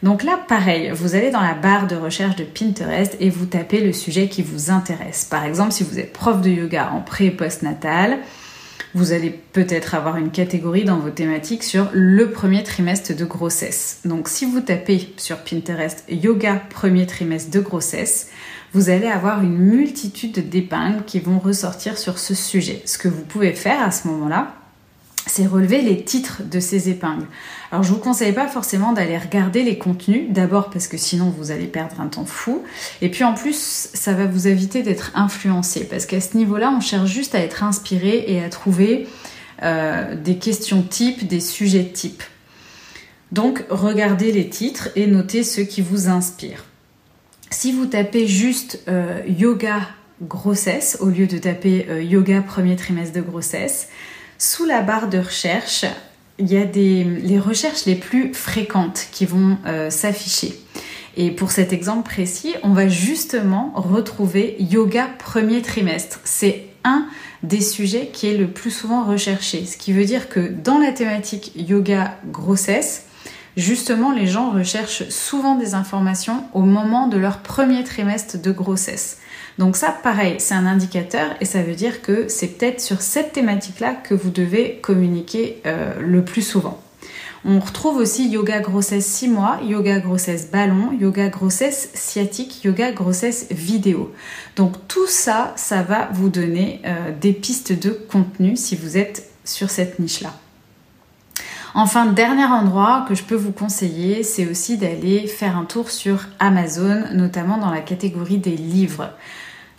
Donc 0.03 0.22
là, 0.22 0.39
pareil, 0.48 0.91
vous 0.93 1.15
allez 1.15 1.31
dans 1.31 1.41
la 1.41 1.55
barre 1.55 1.88
de 1.88 1.95
recherche 1.95 2.36
de 2.36 2.43
Pinterest 2.43 3.17
et 3.19 3.31
vous 3.31 3.48
tapez 3.48 3.81
le 3.81 3.93
sujet 3.93 4.27
qui 4.27 4.43
vous 4.43 4.69
intéresse. 4.69 5.25
Par 5.25 5.43
exemple, 5.43 5.72
si 5.72 5.84
vous 5.84 5.98
êtes 5.98 6.13
prof 6.13 6.41
de 6.41 6.51
yoga 6.51 6.91
en 6.93 7.01
pré 7.01 7.25
et 7.25 7.31
post-natal, 7.31 8.19
vous 8.95 9.11
allez 9.11 9.29
peut-être 9.29 9.93
avoir 9.93 10.15
une 10.15 10.31
catégorie 10.31 10.85
dans 10.85 10.97
vos 10.97 11.09
thématiques 11.09 11.63
sur 11.63 11.89
le 11.91 12.31
premier 12.31 12.63
trimestre 12.63 13.13
de 13.13 13.25
grossesse. 13.25 13.99
Donc 14.05 14.29
si 14.29 14.45
vous 14.45 14.61
tapez 14.61 15.13
sur 15.17 15.37
Pinterest 15.39 16.05
yoga 16.09 16.61
premier 16.69 17.05
trimestre 17.05 17.51
de 17.51 17.59
grossesse, 17.59 18.29
vous 18.73 18.89
allez 18.89 19.07
avoir 19.07 19.43
une 19.43 19.57
multitude 19.57 20.49
d'épingles 20.49 21.03
qui 21.05 21.19
vont 21.19 21.39
ressortir 21.39 21.97
sur 21.97 22.17
ce 22.17 22.33
sujet. 22.33 22.81
Ce 22.85 22.97
que 22.97 23.09
vous 23.09 23.23
pouvez 23.23 23.51
faire 23.51 23.83
à 23.83 23.91
ce 23.91 24.07
moment-là, 24.07 24.55
c'est 25.27 25.48
relever 25.48 25.82
les 25.82 26.03
titres 26.03 26.44
de 26.44 26.60
ces 26.60 26.89
épingles. 26.89 27.25
Alors 27.72 27.84
je 27.84 27.91
vous 27.91 28.00
conseille 28.00 28.32
pas 28.32 28.48
forcément 28.48 28.94
d'aller 28.94 29.17
regarder 29.17 29.63
les 29.63 29.77
contenus, 29.77 30.27
d'abord 30.29 30.70
parce 30.70 30.88
que 30.88 30.98
sinon 30.98 31.34
vous 31.36 31.51
allez 31.51 31.65
perdre 31.65 32.00
un 32.00 32.08
temps 32.08 32.25
fou, 32.25 32.63
et 33.01 33.10
puis 33.10 33.24
en 33.24 33.34
plus 33.34 33.89
ça 33.94 34.13
va 34.13 34.25
vous 34.25 34.48
éviter 34.48 34.84
d'être 34.84 35.12
influencé, 35.15 35.86
parce 35.86 36.05
qu'à 36.05 36.22
ce 36.22 36.38
niveau-là 36.38 36.72
on 36.72 36.79
cherche 36.79 37.10
juste 37.10 37.34
à 37.36 37.39
être 37.39 37.63
inspiré 37.63 38.25
et 38.27 38.44
à 38.44 38.50
trouver 38.50 39.08
des 39.62 40.38
questions 40.38 40.84
types, 40.84 41.27
des 41.27 41.39
sujets 41.39 41.86
types. 41.86 42.24
Donc 43.32 43.65
regardez 43.70 44.32
les 44.32 44.50
titres 44.50 44.89
et 44.96 45.08
notez 45.08 45.44
ceux 45.44 45.63
qui 45.63 45.82
vous 45.82 46.08
inspirent. 46.08 46.65
Si 47.50 47.72
vous 47.72 47.86
tapez 47.86 48.27
juste 48.27 48.79
yoga 49.27 49.88
grossesse 50.22 50.98
au 51.01 51.08
lieu 51.08 51.25
de 51.25 51.38
taper 51.38 52.03
yoga 52.03 52.41
premier 52.41 52.75
trimestre 52.75 53.15
de 53.15 53.22
grossesse, 53.22 53.88
sous 54.37 54.65
la 54.65 54.81
barre 54.81 55.09
de 55.09 55.17
recherche, 55.17 55.85
il 56.37 56.51
y 56.51 56.57
a 56.57 56.65
les 56.65 57.39
recherches 57.39 57.85
les 57.85 57.95
plus 57.95 58.33
fréquentes 58.33 59.07
qui 59.11 59.25
vont 59.25 59.57
euh, 59.65 59.89
s'afficher. 59.89 60.59
Et 61.17 61.31
pour 61.31 61.51
cet 61.51 61.71
exemple 61.71 62.03
précis, 62.03 62.55
on 62.63 62.73
va 62.73 62.87
justement 62.87 63.71
retrouver 63.75 64.57
yoga 64.59 65.07
premier 65.17 65.61
trimestre. 65.61 66.19
C'est 66.25 66.65
un 66.83 67.07
des 67.43 67.61
sujets 67.61 68.09
qui 68.11 68.27
est 68.27 68.37
le 68.37 68.47
plus 68.47 68.71
souvent 68.71 69.05
recherché. 69.05 69.65
Ce 69.65 69.77
qui 69.77 69.93
veut 69.93 70.05
dire 70.05 70.27
que 70.29 70.39
dans 70.39 70.77
la 70.77 70.91
thématique 70.91 71.53
yoga 71.55 72.17
grossesse, 72.25 73.05
justement, 73.55 74.11
les 74.11 74.27
gens 74.27 74.51
recherchent 74.51 75.07
souvent 75.09 75.55
des 75.55 75.73
informations 75.73 76.43
au 76.53 76.61
moment 76.61 77.07
de 77.07 77.17
leur 77.17 77.39
premier 77.39 77.83
trimestre 77.83 78.41
de 78.41 78.51
grossesse. 78.51 79.19
Donc 79.57 79.77
ça, 79.77 79.91
pareil, 79.91 80.35
c'est 80.39 80.53
un 80.53 80.65
indicateur 80.65 81.35
et 81.39 81.45
ça 81.45 81.62
veut 81.62 81.75
dire 81.75 82.01
que 82.01 82.27
c'est 82.27 82.47
peut-être 82.47 82.81
sur 82.81 83.01
cette 83.01 83.31
thématique-là 83.31 83.93
que 83.93 84.13
vous 84.13 84.29
devez 84.29 84.79
communiquer 84.81 85.62
euh, 85.65 85.93
le 86.01 86.25
plus 86.25 86.41
souvent. 86.41 86.81
On 87.47 87.59
retrouve 87.59 87.97
aussi 87.97 88.27
yoga 88.27 88.59
grossesse 88.59 89.05
6 89.05 89.27
mois, 89.29 89.59
yoga 89.63 90.00
grossesse 90.00 90.50
ballon, 90.50 90.91
yoga 91.00 91.29
grossesse 91.29 91.91
sciatique, 91.93 92.63
yoga 92.63 92.91
grossesse 92.91 93.47
vidéo. 93.51 94.12
Donc 94.55 94.88
tout 94.88 95.07
ça, 95.07 95.53
ça 95.55 95.83
va 95.83 96.09
vous 96.12 96.29
donner 96.29 96.81
euh, 96.85 97.12
des 97.21 97.33
pistes 97.33 97.71
de 97.71 97.91
contenu 97.91 98.57
si 98.57 98.75
vous 98.75 98.97
êtes 98.97 99.29
sur 99.45 99.69
cette 99.69 100.00
niche-là. 100.00 100.33
Enfin, 101.75 102.07
dernier 102.07 102.45
endroit 102.45 103.05
que 103.07 103.13
je 103.15 103.24
peux 103.24 103.35
vous 103.35 103.51
conseiller, 103.51 104.24
c'est 104.24 104.47
aussi 104.50 104.77
d'aller 104.77 105.27
faire 105.27 105.57
un 105.57 105.65
tour 105.65 105.91
sur 105.91 106.25
Amazon, 106.39 107.03
notamment 107.13 107.57
dans 107.57 107.69
la 107.69 107.81
catégorie 107.81 108.38
des 108.38 108.55
livres. 108.55 109.12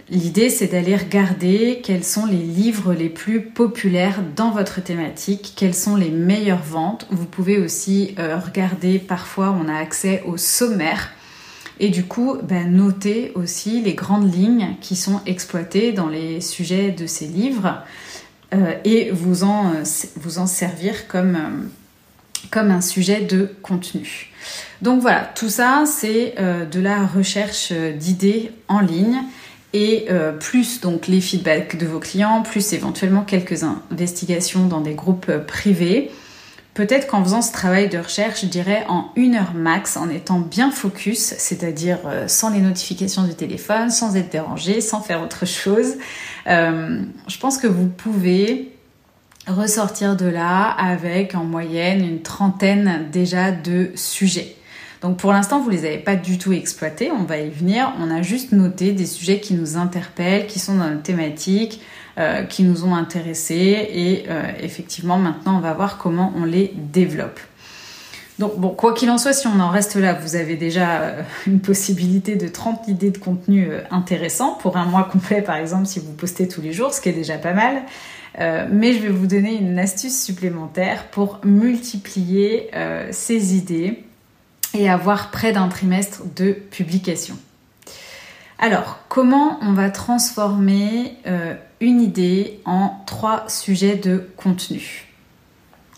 L'idée, 0.08 0.50
c'est 0.50 0.68
d'aller 0.68 0.94
regarder 0.94 1.80
quels 1.82 2.04
sont 2.04 2.26
les 2.26 2.36
livres 2.36 2.94
les 2.94 3.08
plus 3.08 3.40
populaires 3.40 4.20
dans 4.36 4.52
votre 4.52 4.80
thématique, 4.80 5.54
quelles 5.56 5.74
sont 5.74 5.96
les 5.96 6.10
meilleures 6.10 6.62
ventes. 6.62 7.08
Vous 7.10 7.24
pouvez 7.24 7.58
aussi 7.58 8.14
euh, 8.20 8.38
regarder, 8.38 9.00
parfois 9.00 9.50
on 9.50 9.68
a 9.68 9.76
accès 9.76 10.22
au 10.24 10.36
sommaire, 10.36 11.10
et 11.80 11.88
du 11.88 12.04
coup 12.04 12.36
ben, 12.40 12.70
noter 12.72 13.32
aussi 13.34 13.82
les 13.82 13.94
grandes 13.94 14.32
lignes 14.32 14.76
qui 14.80 14.94
sont 14.94 15.20
exploitées 15.26 15.90
dans 15.90 16.08
les 16.08 16.40
sujets 16.40 16.92
de 16.92 17.08
ces 17.08 17.26
livres 17.26 17.82
euh, 18.54 18.74
et 18.84 19.10
vous 19.10 19.42
en, 19.42 19.84
servir 19.84 20.94
euh, 21.16 21.48
comme 22.52 22.70
un 22.70 22.80
sujet 22.80 23.22
de 23.22 23.50
contenu. 23.60 24.32
Donc 24.82 25.00
voilà, 25.00 25.28
tout 25.34 25.48
ça 25.48 25.82
c'est 25.84 26.36
de 26.38 26.80
la 26.80 27.04
recherche 27.06 27.72
d'idées 27.72 28.52
en 28.68 28.78
ligne 28.78 29.24
et 29.76 30.06
euh, 30.08 30.32
plus 30.32 30.80
donc 30.80 31.06
les 31.06 31.20
feedbacks 31.20 31.76
de 31.76 31.84
vos 31.84 32.00
clients, 32.00 32.40
plus 32.40 32.72
éventuellement 32.72 33.24
quelques 33.24 33.62
investigations 33.62 34.68
dans 34.68 34.80
des 34.80 34.94
groupes 34.94 35.26
euh, 35.28 35.38
privés. 35.38 36.10
Peut-être 36.72 37.06
qu'en 37.06 37.22
faisant 37.22 37.42
ce 37.42 37.52
travail 37.52 37.90
de 37.90 37.98
recherche, 37.98 38.40
je 38.40 38.46
dirais 38.46 38.86
en 38.88 39.10
une 39.16 39.34
heure 39.34 39.52
max, 39.54 39.98
en 39.98 40.08
étant 40.08 40.38
bien 40.38 40.70
focus, 40.70 41.34
c'est-à-dire 41.36 41.98
euh, 42.06 42.26
sans 42.26 42.48
les 42.48 42.60
notifications 42.60 43.24
du 43.24 43.34
téléphone, 43.34 43.90
sans 43.90 44.16
être 44.16 44.32
dérangé, 44.32 44.80
sans 44.80 45.02
faire 45.02 45.22
autre 45.22 45.44
chose, 45.46 45.96
je 46.46 47.38
pense 47.38 47.58
que 47.58 47.66
vous 47.66 47.88
pouvez 47.88 48.72
ressortir 49.46 50.16
de 50.16 50.26
là 50.26 50.70
avec 50.70 51.34
en 51.34 51.44
moyenne 51.44 52.00
une 52.00 52.22
trentaine 52.22 53.08
déjà 53.12 53.50
de 53.50 53.90
sujets. 53.94 54.55
Donc 55.02 55.18
pour 55.18 55.32
l'instant, 55.32 55.60
vous 55.60 55.70
ne 55.70 55.74
les 55.74 55.84
avez 55.84 55.98
pas 55.98 56.16
du 56.16 56.38
tout 56.38 56.52
exploités, 56.52 57.10
on 57.10 57.24
va 57.24 57.38
y 57.38 57.50
venir. 57.50 57.92
On 58.00 58.10
a 58.10 58.22
juste 58.22 58.52
noté 58.52 58.92
des 58.92 59.06
sujets 59.06 59.40
qui 59.40 59.54
nous 59.54 59.76
interpellent, 59.76 60.46
qui 60.46 60.58
sont 60.58 60.76
dans 60.76 60.88
notre 60.88 61.02
thématique, 61.02 61.80
euh, 62.18 62.44
qui 62.44 62.62
nous 62.62 62.86
ont 62.86 62.94
intéressés 62.94 63.54
et 63.92 64.24
euh, 64.30 64.50
effectivement 64.62 65.18
maintenant 65.18 65.58
on 65.58 65.60
va 65.60 65.74
voir 65.74 65.98
comment 65.98 66.32
on 66.34 66.46
les 66.46 66.72
développe. 66.74 67.38
Donc 68.38 68.58
bon, 68.58 68.70
quoi 68.70 68.94
qu'il 68.94 69.10
en 69.10 69.18
soit, 69.18 69.34
si 69.34 69.46
on 69.46 69.60
en 69.60 69.68
reste 69.68 69.96
là, 69.96 70.14
vous 70.14 70.34
avez 70.34 70.56
déjà 70.56 71.00
euh, 71.00 71.22
une 71.46 71.60
possibilité 71.60 72.36
de 72.36 72.48
30 72.48 72.88
idées 72.88 73.10
de 73.10 73.18
contenu 73.18 73.68
intéressants 73.90 74.54
pour 74.54 74.78
un 74.78 74.86
mois 74.86 75.04
complet 75.04 75.42
par 75.42 75.56
exemple 75.56 75.84
si 75.84 76.00
vous 76.00 76.14
postez 76.14 76.48
tous 76.48 76.62
les 76.62 76.72
jours, 76.72 76.94
ce 76.94 77.02
qui 77.02 77.10
est 77.10 77.12
déjà 77.12 77.36
pas 77.36 77.52
mal. 77.52 77.82
mais 78.72 78.94
je 78.94 79.00
vais 79.00 79.10
vous 79.10 79.26
donner 79.26 79.54
une 79.54 79.78
astuce 79.78 80.18
supplémentaire 80.24 81.08
pour 81.10 81.40
multiplier 81.44 82.70
ces 83.10 83.56
idées 83.58 84.05
et 84.76 84.88
avoir 84.88 85.30
près 85.30 85.52
d'un 85.52 85.68
trimestre 85.68 86.22
de 86.34 86.52
publication. 86.52 87.36
Alors, 88.58 89.00
comment 89.08 89.58
on 89.60 89.72
va 89.72 89.90
transformer 89.90 91.16
euh, 91.26 91.54
une 91.80 92.00
idée 92.00 92.60
en 92.64 93.02
trois 93.06 93.44
sujets 93.48 93.96
de 93.96 94.30
contenu? 94.36 95.06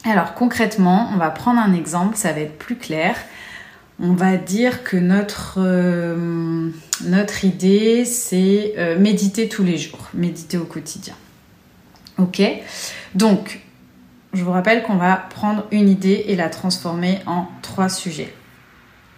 Alors, 0.04 0.34
concrètement, 0.34 1.08
on 1.12 1.16
va 1.16 1.30
prendre 1.30 1.60
un 1.60 1.72
exemple, 1.72 2.16
ça 2.16 2.32
va 2.32 2.40
être 2.40 2.58
plus 2.58 2.76
clair. 2.76 3.16
On 4.00 4.12
va 4.12 4.36
dire 4.36 4.84
que 4.84 4.96
notre, 4.96 5.58
euh, 5.58 6.70
notre 7.04 7.44
idée, 7.44 8.04
c'est 8.04 8.74
euh, 8.78 8.98
méditer 8.98 9.48
tous 9.48 9.64
les 9.64 9.76
jours, 9.76 10.08
méditer 10.14 10.56
au 10.56 10.64
quotidien. 10.64 11.14
Ok? 12.18 12.42
Donc, 13.14 13.60
je 14.32 14.42
vous 14.42 14.52
rappelle 14.52 14.82
qu'on 14.82 14.96
va 14.96 15.16
prendre 15.16 15.64
une 15.70 15.88
idée 15.88 16.24
et 16.28 16.36
la 16.36 16.48
transformer 16.48 17.20
en 17.26 17.46
trois 17.62 17.88
sujets. 17.88 18.32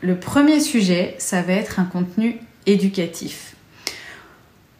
Le 0.02 0.16
premier 0.16 0.60
sujet, 0.60 1.14
ça 1.18 1.42
va 1.42 1.52
être 1.52 1.78
un 1.78 1.84
contenu 1.84 2.38
éducatif. 2.66 3.54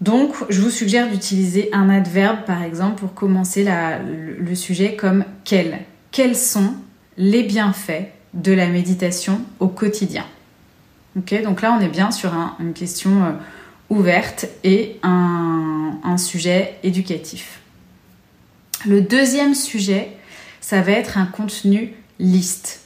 Donc, 0.01 0.35
je 0.49 0.63
vous 0.63 0.71
suggère 0.71 1.11
d'utiliser 1.11 1.69
un 1.73 1.91
adverbe, 1.91 2.45
par 2.47 2.63
exemple, 2.63 3.01
pour 3.01 3.13
commencer 3.13 3.67
le, 3.67 4.55
sujet 4.55 4.97
comme 4.97 5.25
quel. 5.45 5.81
Quels 6.11 6.37
sont 6.37 6.75
les 7.19 7.43
bienfaits 7.43 8.09
de 8.33 8.53
la 8.53 8.69
méditation 8.69 9.43
au 9.59 9.69
quotidien? 9.69 10.25
Ok, 11.19 11.43
donc 11.43 11.61
là, 11.61 11.77
on 11.79 11.85
est 11.85 11.89
bien 11.89 12.11
sur 12.13 12.33
une 12.61 12.73
question 12.73 13.25
euh, 13.25 13.33
ouverte 13.91 14.47
et 14.65 14.99
un, 15.03 15.99
un 16.03 16.17
sujet 16.17 16.79
éducatif. 16.83 17.61
Le 18.87 19.03
deuxième 19.03 19.55
sujet, 19.55 20.13
ça 20.63 20.81
va 20.81 20.93
être 20.93 21.19
un 21.19 21.27
contenu 21.27 21.93
liste. 22.19 22.85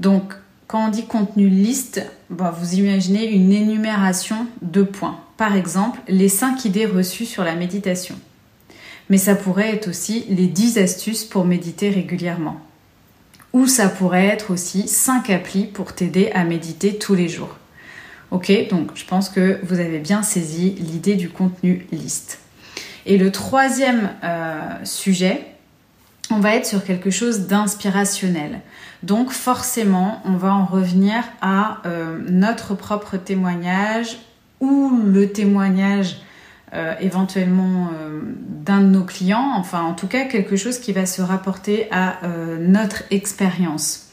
Donc, 0.00 0.34
quand 0.72 0.86
on 0.86 0.88
dit 0.88 1.04
contenu 1.04 1.50
liste, 1.50 2.00
bah, 2.30 2.56
vous 2.58 2.76
imaginez 2.76 3.26
une 3.26 3.52
énumération 3.52 4.46
de 4.62 4.82
points. 4.82 5.20
Par 5.36 5.54
exemple, 5.54 6.00
les 6.08 6.30
5 6.30 6.64
idées 6.64 6.86
reçues 6.86 7.26
sur 7.26 7.44
la 7.44 7.54
méditation. 7.54 8.14
Mais 9.10 9.18
ça 9.18 9.34
pourrait 9.34 9.74
être 9.74 9.88
aussi 9.88 10.24
les 10.30 10.46
10 10.46 10.78
astuces 10.78 11.24
pour 11.24 11.44
méditer 11.44 11.90
régulièrement. 11.90 12.58
Ou 13.52 13.66
ça 13.66 13.90
pourrait 13.90 14.24
être 14.24 14.50
aussi 14.50 14.88
5 14.88 15.28
applis 15.28 15.64
pour 15.64 15.94
t'aider 15.94 16.30
à 16.32 16.42
méditer 16.44 16.96
tous 16.96 17.14
les 17.14 17.28
jours. 17.28 17.54
Ok, 18.30 18.50
donc 18.70 18.92
je 18.94 19.04
pense 19.04 19.28
que 19.28 19.60
vous 19.64 19.78
avez 19.78 19.98
bien 19.98 20.22
saisi 20.22 20.70
l'idée 20.78 21.16
du 21.16 21.28
contenu 21.28 21.86
liste. 21.92 22.38
Et 23.04 23.18
le 23.18 23.30
troisième 23.30 24.08
euh, 24.24 24.58
sujet, 24.84 25.51
on 26.30 26.38
va 26.38 26.54
être 26.54 26.66
sur 26.66 26.84
quelque 26.84 27.10
chose 27.10 27.46
d'inspirationnel. 27.46 28.60
Donc 29.02 29.30
forcément, 29.30 30.22
on 30.24 30.36
va 30.36 30.54
en 30.54 30.64
revenir 30.64 31.22
à 31.40 31.78
euh, 31.86 32.18
notre 32.28 32.74
propre 32.74 33.16
témoignage 33.16 34.18
ou 34.60 35.00
le 35.04 35.32
témoignage 35.32 36.22
euh, 36.72 36.94
éventuellement 37.00 37.90
euh, 37.92 38.20
d'un 38.46 38.80
de 38.80 38.86
nos 38.86 39.04
clients, 39.04 39.52
enfin 39.56 39.82
en 39.82 39.94
tout 39.94 40.06
cas 40.06 40.24
quelque 40.24 40.56
chose 40.56 40.78
qui 40.78 40.92
va 40.92 41.04
se 41.04 41.20
rapporter 41.20 41.88
à 41.90 42.20
notre 42.60 43.02
expérience. 43.10 44.08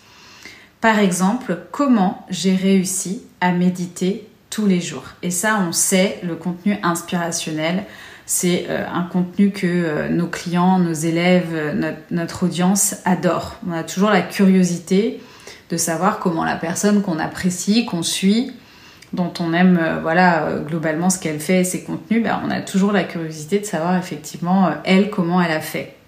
Par 0.81 0.97
exemple, 0.97 1.59
comment 1.71 2.25
j'ai 2.29 2.55
réussi 2.55 3.21
à 3.41 3.51
méditer 3.51 4.27
tous 4.49 4.65
les 4.65 4.81
jours. 4.81 5.03
Et 5.21 5.31
ça, 5.31 5.59
on 5.67 5.71
sait, 5.71 6.19
le 6.23 6.35
contenu 6.35 6.77
inspirationnel, 6.83 7.85
c'est 8.29 8.67
euh, 8.69 8.85
un 8.87 9.01
contenu 9.01 9.49
que 9.49 9.65
euh, 9.65 10.07
nos 10.07 10.27
clients, 10.27 10.77
nos 10.77 10.93
élèves, 10.93 11.49
euh, 11.51 11.93
notre, 12.11 12.45
audience 12.45 12.97
adorent. 13.03 13.55
On 13.67 13.71
a 13.71 13.81
toujours 13.81 14.11
la 14.11 14.21
curiosité 14.21 15.19
de 15.71 15.77
savoir 15.77 16.19
comment 16.19 16.45
la 16.45 16.55
personne 16.55 17.01
qu'on 17.01 17.17
apprécie, 17.17 17.87
qu'on 17.87 18.03
suit, 18.03 18.51
dont 19.13 19.33
on 19.39 19.51
aime 19.51 19.99
voilà 20.03 20.47
globalement 20.67 21.09
ce 21.09 21.17
qu'elle 21.17 21.39
fait 21.39 21.61
et 21.61 21.63
ses 21.63 21.83
contenus, 21.83 22.21
ben, 22.21 22.39
on 22.45 22.51
a 22.51 22.61
toujours 22.61 22.91
la 22.91 23.03
curiosité 23.03 23.57
de 23.59 23.65
savoir 23.65 23.97
effectivement 23.97 24.69
elle 24.83 25.09
comment 25.09 25.41
elle 25.41 25.51
a 25.51 25.61
fait. 25.61 25.98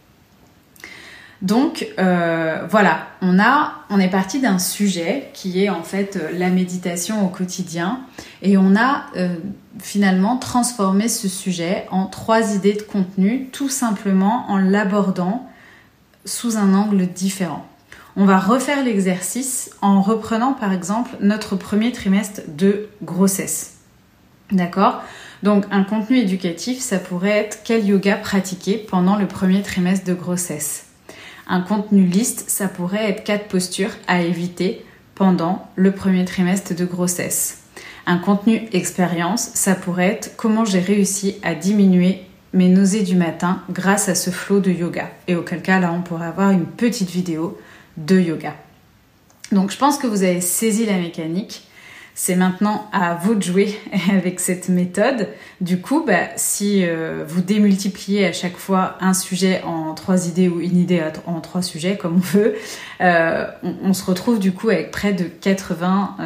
Donc 1.41 1.87
euh, 1.97 2.67
voilà, 2.69 3.07
on 3.21 3.99
est 3.99 4.09
parti 4.09 4.39
d'un 4.39 4.59
sujet 4.59 5.29
qui 5.33 5.63
est 5.63 5.69
en 5.69 5.81
fait 5.81 6.15
euh, 6.15 6.29
la 6.37 6.49
méditation 6.49 7.25
au 7.25 7.29
quotidien, 7.29 8.01
et 8.43 8.57
on 8.57 8.75
a 8.75 9.05
euh, 9.15 9.35
finalement 9.79 10.37
transformé 10.37 11.07
ce 11.07 11.27
sujet 11.27 11.87
en 11.89 12.05
trois 12.05 12.53
idées 12.53 12.73
de 12.73 12.83
contenu, 12.83 13.47
tout 13.51 13.69
simplement 13.69 14.45
en 14.49 14.59
l'abordant 14.59 15.49
sous 16.25 16.57
un 16.57 16.75
angle 16.75 17.07
différent. 17.07 17.65
On 18.15 18.25
va 18.25 18.37
refaire 18.37 18.83
l'exercice 18.83 19.71
en 19.81 20.01
reprenant 20.01 20.53
par 20.53 20.71
exemple 20.71 21.09
notre 21.21 21.55
premier 21.55 21.91
trimestre 21.91 22.41
de 22.49 22.89
grossesse. 23.01 23.77
D'accord? 24.51 25.01
Donc 25.41 25.65
un 25.71 25.83
contenu 25.83 26.17
éducatif, 26.17 26.81
ça 26.81 26.99
pourrait 26.99 27.37
être 27.37 27.59
quel 27.63 27.83
yoga 27.83 28.17
pratiquer 28.17 28.77
pendant 28.77 29.15
le 29.15 29.25
premier 29.25 29.63
trimestre 29.63 30.05
de 30.05 30.13
grossesse. 30.13 30.90
Un 31.53 31.59
contenu 31.59 32.05
liste, 32.05 32.45
ça 32.47 32.69
pourrait 32.69 33.09
être 33.09 33.25
quatre 33.25 33.49
postures 33.49 33.91
à 34.07 34.21
éviter 34.21 34.85
pendant 35.15 35.67
le 35.75 35.91
premier 35.91 36.23
trimestre 36.23 36.73
de 36.73 36.85
grossesse. 36.85 37.63
Un 38.05 38.19
contenu 38.19 38.69
expérience, 38.71 39.49
ça 39.53 39.75
pourrait 39.75 40.07
être 40.07 40.37
comment 40.37 40.63
j'ai 40.63 40.79
réussi 40.79 41.35
à 41.43 41.53
diminuer 41.53 42.21
mes 42.53 42.69
nausées 42.69 43.03
du 43.03 43.17
matin 43.17 43.63
grâce 43.69 44.07
à 44.07 44.15
ce 44.15 44.29
flow 44.29 44.61
de 44.61 44.71
yoga. 44.71 45.11
Et 45.27 45.35
auquel 45.35 45.61
cas, 45.61 45.81
là, 45.81 45.91
on 45.93 46.01
pourrait 46.01 46.27
avoir 46.27 46.51
une 46.51 46.65
petite 46.65 47.09
vidéo 47.09 47.59
de 47.97 48.17
yoga. 48.17 48.55
Donc, 49.51 49.71
je 49.71 49.77
pense 49.77 49.97
que 49.97 50.07
vous 50.07 50.23
avez 50.23 50.39
saisi 50.39 50.85
la 50.85 50.97
mécanique. 50.97 51.67
C'est 52.13 52.35
maintenant 52.35 52.89
à 52.91 53.15
vous 53.15 53.35
de 53.35 53.41
jouer 53.41 53.79
avec 54.11 54.39
cette 54.39 54.69
méthode. 54.69 55.29
Du 55.59 55.79
coup, 55.79 56.03
bah, 56.05 56.27
si 56.35 56.85
euh, 56.85 57.23
vous 57.27 57.41
démultipliez 57.41 58.25
à 58.25 58.33
chaque 58.33 58.57
fois 58.57 58.97
un 58.99 59.13
sujet 59.13 59.61
en 59.63 59.93
trois 59.93 60.27
idées 60.27 60.49
ou 60.49 60.59
une 60.59 60.77
idée 60.77 61.01
en 61.25 61.39
trois 61.39 61.61
sujets, 61.61 61.97
comme 61.97 62.17
on 62.17 62.37
veut, 62.37 62.55
euh, 63.01 63.47
on, 63.63 63.93
se 63.93 64.03
retrouve 64.03 64.39
du 64.39 64.51
coup 64.51 64.69
avec 64.69 64.91
près 64.91 65.13
de 65.13 65.23
80, 65.23 66.17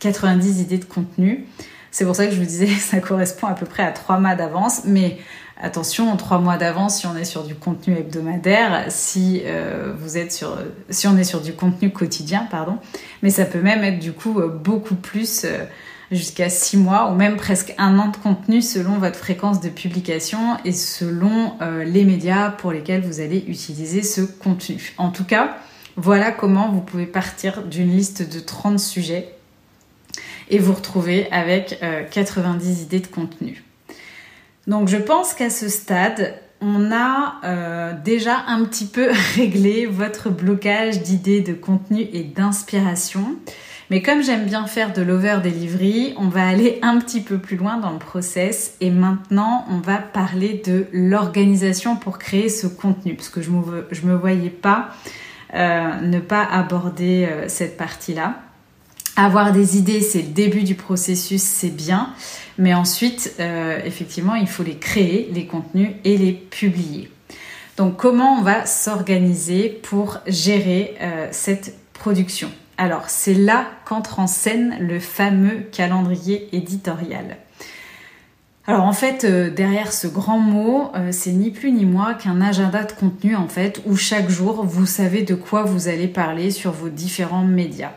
90 0.00 0.58
euh, 0.58 0.62
idées 0.62 0.78
de 0.78 0.84
contenu. 0.84 1.46
C'est 1.90 2.04
pour 2.04 2.16
ça 2.16 2.26
que 2.26 2.32
je 2.32 2.38
vous 2.38 2.46
disais 2.46 2.66
ça 2.78 2.98
correspond 2.98 3.46
à 3.46 3.54
peu 3.54 3.66
près 3.66 3.84
à 3.84 3.92
trois 3.92 4.18
mois 4.18 4.34
d'avance, 4.34 4.82
mais 4.84 5.18
Attention, 5.64 6.10
en 6.10 6.16
trois 6.16 6.38
mois 6.38 6.56
d'avance, 6.56 6.98
si 6.98 7.06
on 7.06 7.16
est 7.16 7.24
sur 7.24 7.44
du 7.44 7.54
contenu 7.54 7.94
hebdomadaire, 7.96 8.86
si 8.88 9.42
euh, 9.44 9.94
vous 9.96 10.18
êtes 10.18 10.32
sur, 10.32 10.58
on 11.06 11.16
est 11.16 11.22
sur 11.22 11.40
du 11.40 11.52
contenu 11.52 11.90
quotidien, 11.90 12.48
pardon, 12.50 12.78
mais 13.22 13.30
ça 13.30 13.44
peut 13.44 13.60
même 13.60 13.84
être 13.84 14.00
du 14.00 14.12
coup 14.12 14.40
euh, 14.40 14.48
beaucoup 14.48 14.96
plus, 14.96 15.44
euh, 15.44 15.64
jusqu'à 16.10 16.48
six 16.48 16.76
mois 16.76 17.12
ou 17.12 17.14
même 17.14 17.36
presque 17.36 17.74
un 17.78 17.96
an 18.00 18.08
de 18.08 18.16
contenu 18.16 18.60
selon 18.60 18.98
votre 18.98 19.14
fréquence 19.14 19.60
de 19.60 19.68
publication 19.68 20.56
et 20.64 20.72
selon 20.72 21.54
les 21.86 22.04
médias 22.04 22.50
pour 22.50 22.70
lesquels 22.70 23.00
vous 23.00 23.20
allez 23.20 23.42
utiliser 23.48 24.02
ce 24.02 24.20
contenu. 24.20 24.92
En 24.98 25.08
tout 25.08 25.24
cas, 25.24 25.56
voilà 25.96 26.30
comment 26.30 26.70
vous 26.70 26.82
pouvez 26.82 27.06
partir 27.06 27.62
d'une 27.62 27.90
liste 27.90 28.30
de 28.30 28.40
30 28.40 28.78
sujets 28.78 29.34
et 30.50 30.58
vous 30.58 30.74
retrouver 30.74 31.32
avec 31.32 31.80
90 32.10 32.82
idées 32.82 33.00
de 33.00 33.06
contenu. 33.06 33.64
Donc 34.66 34.88
je 34.88 34.96
pense 34.96 35.34
qu'à 35.34 35.50
ce 35.50 35.68
stade, 35.68 36.34
on 36.60 36.92
a 36.92 37.40
euh, 37.44 37.92
déjà 38.04 38.44
un 38.46 38.64
petit 38.64 38.86
peu 38.86 39.10
réglé 39.36 39.86
votre 39.86 40.30
blocage 40.30 41.02
d'idées, 41.02 41.40
de 41.40 41.54
contenu 41.54 42.06
et 42.12 42.22
d'inspiration. 42.22 43.36
Mais 43.90 44.00
comme 44.00 44.22
j'aime 44.22 44.46
bien 44.46 44.66
faire 44.66 44.94
de 44.94 45.02
l'over-delivery, 45.02 46.14
on 46.16 46.28
va 46.28 46.48
aller 46.48 46.78
un 46.80 46.98
petit 46.98 47.20
peu 47.20 47.36
plus 47.36 47.56
loin 47.56 47.76
dans 47.76 47.90
le 47.90 47.98
process 47.98 48.74
et 48.80 48.90
maintenant 48.90 49.66
on 49.68 49.80
va 49.80 49.98
parler 49.98 50.62
de 50.64 50.86
l'organisation 50.92 51.96
pour 51.96 52.18
créer 52.18 52.48
ce 52.48 52.66
contenu 52.66 53.14
parce 53.14 53.28
que 53.28 53.42
je 53.42 53.50
ne 53.50 54.10
me, 54.10 54.16
voyais 54.16 54.48
pas 54.48 54.88
euh, 55.52 56.00
ne 56.00 56.20
pas 56.20 56.42
aborder 56.42 57.28
euh, 57.30 57.48
cette 57.48 57.76
partie-là. 57.76 58.36
Avoir 59.16 59.52
des 59.52 59.76
idées, 59.76 60.00
c'est 60.00 60.22
le 60.22 60.28
début 60.28 60.62
du 60.62 60.74
processus, 60.74 61.42
c'est 61.42 61.74
bien. 61.74 62.14
Mais 62.56 62.72
ensuite, 62.72 63.34
euh, 63.40 63.78
effectivement, 63.84 64.34
il 64.34 64.46
faut 64.46 64.62
les 64.62 64.76
créer, 64.76 65.30
les 65.34 65.46
contenus, 65.46 65.90
et 66.04 66.16
les 66.16 66.32
publier. 66.32 67.10
Donc 67.76 67.96
comment 67.96 68.38
on 68.38 68.42
va 68.42 68.64
s'organiser 68.64 69.68
pour 69.68 70.18
gérer 70.26 70.94
euh, 71.02 71.28
cette 71.30 71.76
production? 71.92 72.50
Alors 72.78 73.10
c'est 73.10 73.34
là 73.34 73.66
qu'entre 73.84 74.18
en 74.18 74.26
scène 74.26 74.76
le 74.80 74.98
fameux 74.98 75.66
calendrier 75.70 76.48
éditorial. 76.56 77.36
Alors 78.66 78.84
en 78.84 78.92
fait, 78.92 79.24
euh, 79.24 79.50
derrière 79.50 79.92
ce 79.92 80.06
grand 80.06 80.38
mot, 80.38 80.90
c'est 81.10 81.32
ni 81.32 81.50
plus 81.50 81.72
ni 81.72 81.84
moins 81.84 82.14
qu'un 82.14 82.40
agenda 82.40 82.84
de 82.84 82.92
contenu 82.92 83.36
en 83.36 83.48
fait, 83.48 83.82
où 83.84 83.94
chaque 83.94 84.30
jour 84.30 84.64
vous 84.64 84.86
savez 84.86 85.22
de 85.22 85.34
quoi 85.34 85.64
vous 85.64 85.88
allez 85.88 86.08
parler 86.08 86.50
sur 86.50 86.72
vos 86.72 86.88
différents 86.88 87.44
médias. 87.44 87.92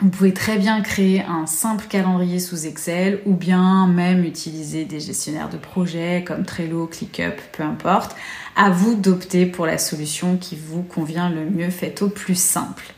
Vous 0.00 0.08
pouvez 0.08 0.32
très 0.32 0.56
bien 0.56 0.80
créer 0.80 1.22
un 1.22 1.44
simple 1.44 1.84
calendrier 1.86 2.40
sous 2.40 2.66
Excel 2.66 3.20
ou 3.26 3.34
bien 3.34 3.86
même 3.86 4.24
utiliser 4.24 4.86
des 4.86 4.98
gestionnaires 4.98 5.50
de 5.50 5.58
projets 5.58 6.24
comme 6.26 6.46
Trello, 6.46 6.86
ClickUp, 6.86 7.38
peu 7.52 7.62
importe. 7.62 8.16
À 8.56 8.70
vous 8.70 8.94
d'opter 8.94 9.44
pour 9.44 9.66
la 9.66 9.76
solution 9.76 10.38
qui 10.38 10.56
vous 10.56 10.82
convient 10.82 11.28
le 11.28 11.44
mieux, 11.44 11.68
faites 11.68 12.00
au 12.00 12.08
plus 12.08 12.38
simple. 12.38 12.94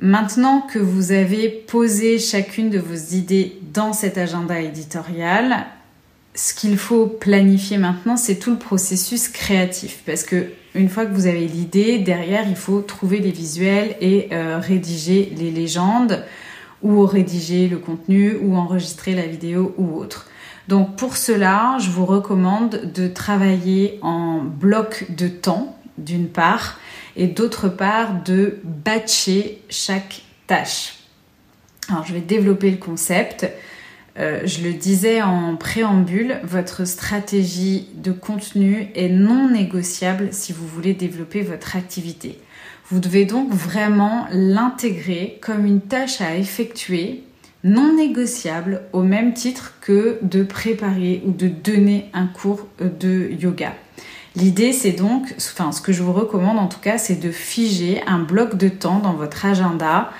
Maintenant 0.00 0.60
que 0.60 0.80
vous 0.80 1.12
avez 1.12 1.48
posé 1.48 2.18
chacune 2.18 2.68
de 2.68 2.80
vos 2.80 3.14
idées 3.14 3.56
dans 3.72 3.92
cet 3.92 4.18
agenda 4.18 4.60
éditorial, 4.60 5.66
ce 6.34 6.52
qu'il 6.52 6.76
faut 6.76 7.06
planifier 7.06 7.78
maintenant, 7.78 8.16
c'est 8.16 8.36
tout 8.36 8.50
le 8.50 8.58
processus 8.58 9.28
créatif. 9.28 10.02
Parce 10.04 10.24
que 10.24 10.50
une 10.74 10.88
fois 10.88 11.06
que 11.06 11.14
vous 11.14 11.26
avez 11.26 11.46
l'idée, 11.46 11.98
derrière, 11.98 12.48
il 12.48 12.56
faut 12.56 12.80
trouver 12.80 13.20
les 13.20 13.30
visuels 13.30 13.96
et 14.00 14.28
euh, 14.32 14.58
rédiger 14.58 15.32
les 15.36 15.52
légendes 15.52 16.24
ou 16.82 17.06
rédiger 17.06 17.68
le 17.68 17.78
contenu 17.78 18.36
ou 18.42 18.56
enregistrer 18.56 19.14
la 19.14 19.26
vidéo 19.26 19.74
ou 19.78 19.96
autre. 19.96 20.28
Donc 20.66 20.96
pour 20.96 21.16
cela, 21.16 21.76
je 21.78 21.90
vous 21.90 22.06
recommande 22.06 22.92
de 22.92 23.06
travailler 23.06 23.98
en 24.02 24.38
bloc 24.38 25.06
de 25.10 25.28
temps, 25.28 25.78
d'une 25.98 26.28
part, 26.28 26.80
et 27.16 27.28
d'autre 27.28 27.68
part, 27.68 28.22
de 28.24 28.58
batcher 28.64 29.62
chaque 29.68 30.22
tâche. 30.46 30.96
Alors 31.88 32.04
je 32.04 32.12
vais 32.12 32.20
développer 32.20 32.70
le 32.70 32.78
concept. 32.78 33.46
Euh, 34.16 34.42
je 34.44 34.62
le 34.62 34.72
disais 34.72 35.22
en 35.22 35.56
préambule, 35.56 36.38
votre 36.44 36.86
stratégie 36.86 37.88
de 37.96 38.12
contenu 38.12 38.88
est 38.94 39.08
non 39.08 39.50
négociable 39.50 40.28
si 40.30 40.52
vous 40.52 40.66
voulez 40.66 40.94
développer 40.94 41.42
votre 41.42 41.76
activité. 41.76 42.38
Vous 42.90 43.00
devez 43.00 43.24
donc 43.24 43.50
vraiment 43.52 44.26
l'intégrer 44.30 45.38
comme 45.40 45.66
une 45.66 45.80
tâche 45.80 46.20
à 46.20 46.36
effectuer 46.36 47.24
non 47.64 47.96
négociable 47.96 48.82
au 48.92 49.02
même 49.02 49.32
titre 49.32 49.74
que 49.80 50.18
de 50.22 50.42
préparer 50.42 51.22
ou 51.26 51.32
de 51.32 51.48
donner 51.48 52.10
un 52.12 52.26
cours 52.26 52.68
de 52.78 53.30
yoga. 53.40 53.74
L'idée, 54.36 54.72
c'est 54.72 54.92
donc, 54.92 55.34
enfin, 55.38 55.72
ce 55.72 55.80
que 55.80 55.92
je 55.92 56.02
vous 56.02 56.12
recommande 56.12 56.58
en 56.58 56.66
tout 56.66 56.80
cas, 56.80 56.98
c'est 56.98 57.14
de 57.16 57.30
figer 57.30 58.02
un 58.06 58.18
bloc 58.18 58.56
de 58.56 58.68
temps 58.68 58.98
dans 58.98 59.14
votre 59.14 59.46
agenda 59.46 60.10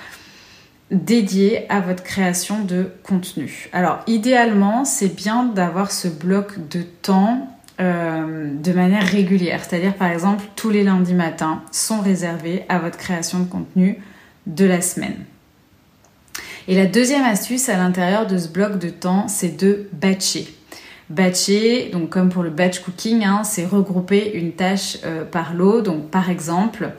dédié 0.91 1.69
à 1.69 1.79
votre 1.79 2.03
création 2.03 2.63
de 2.63 2.91
contenu. 3.03 3.69
Alors 3.73 3.99
idéalement, 4.07 4.85
c'est 4.85 5.15
bien 5.15 5.43
d'avoir 5.43 5.91
ce 5.91 6.07
bloc 6.07 6.67
de 6.69 6.81
temps 6.81 7.47
euh, 7.79 8.49
de 8.53 8.71
manière 8.71 9.03
régulière. 9.03 9.63
C'est-à-dire 9.67 9.95
par 9.95 10.11
exemple, 10.11 10.45
tous 10.55 10.69
les 10.69 10.83
lundis 10.83 11.13
matins 11.13 11.61
sont 11.71 12.01
réservés 12.01 12.65
à 12.69 12.79
votre 12.79 12.97
création 12.97 13.39
de 13.39 13.45
contenu 13.45 13.99
de 14.47 14.65
la 14.65 14.81
semaine. 14.81 15.17
Et 16.67 16.75
la 16.75 16.85
deuxième 16.85 17.23
astuce 17.23 17.69
à 17.69 17.77
l'intérieur 17.77 18.25
de 18.27 18.37
ce 18.37 18.47
bloc 18.47 18.79
de 18.79 18.89
temps, 18.89 19.27
c'est 19.27 19.57
de 19.57 19.87
batcher. 19.93 20.47
Batcher, 21.09 21.89
donc 21.91 22.09
comme 22.09 22.29
pour 22.29 22.41
le 22.41 22.49
batch 22.49 22.79
cooking, 22.79 23.23
hein, 23.23 23.43
c'est 23.43 23.65
regrouper 23.65 24.33
une 24.33 24.53
tâche 24.53 24.97
euh, 25.03 25.23
par 25.23 25.53
lot. 25.53 25.81
Donc 25.81 26.09
par 26.09 26.29
exemple, 26.29 26.91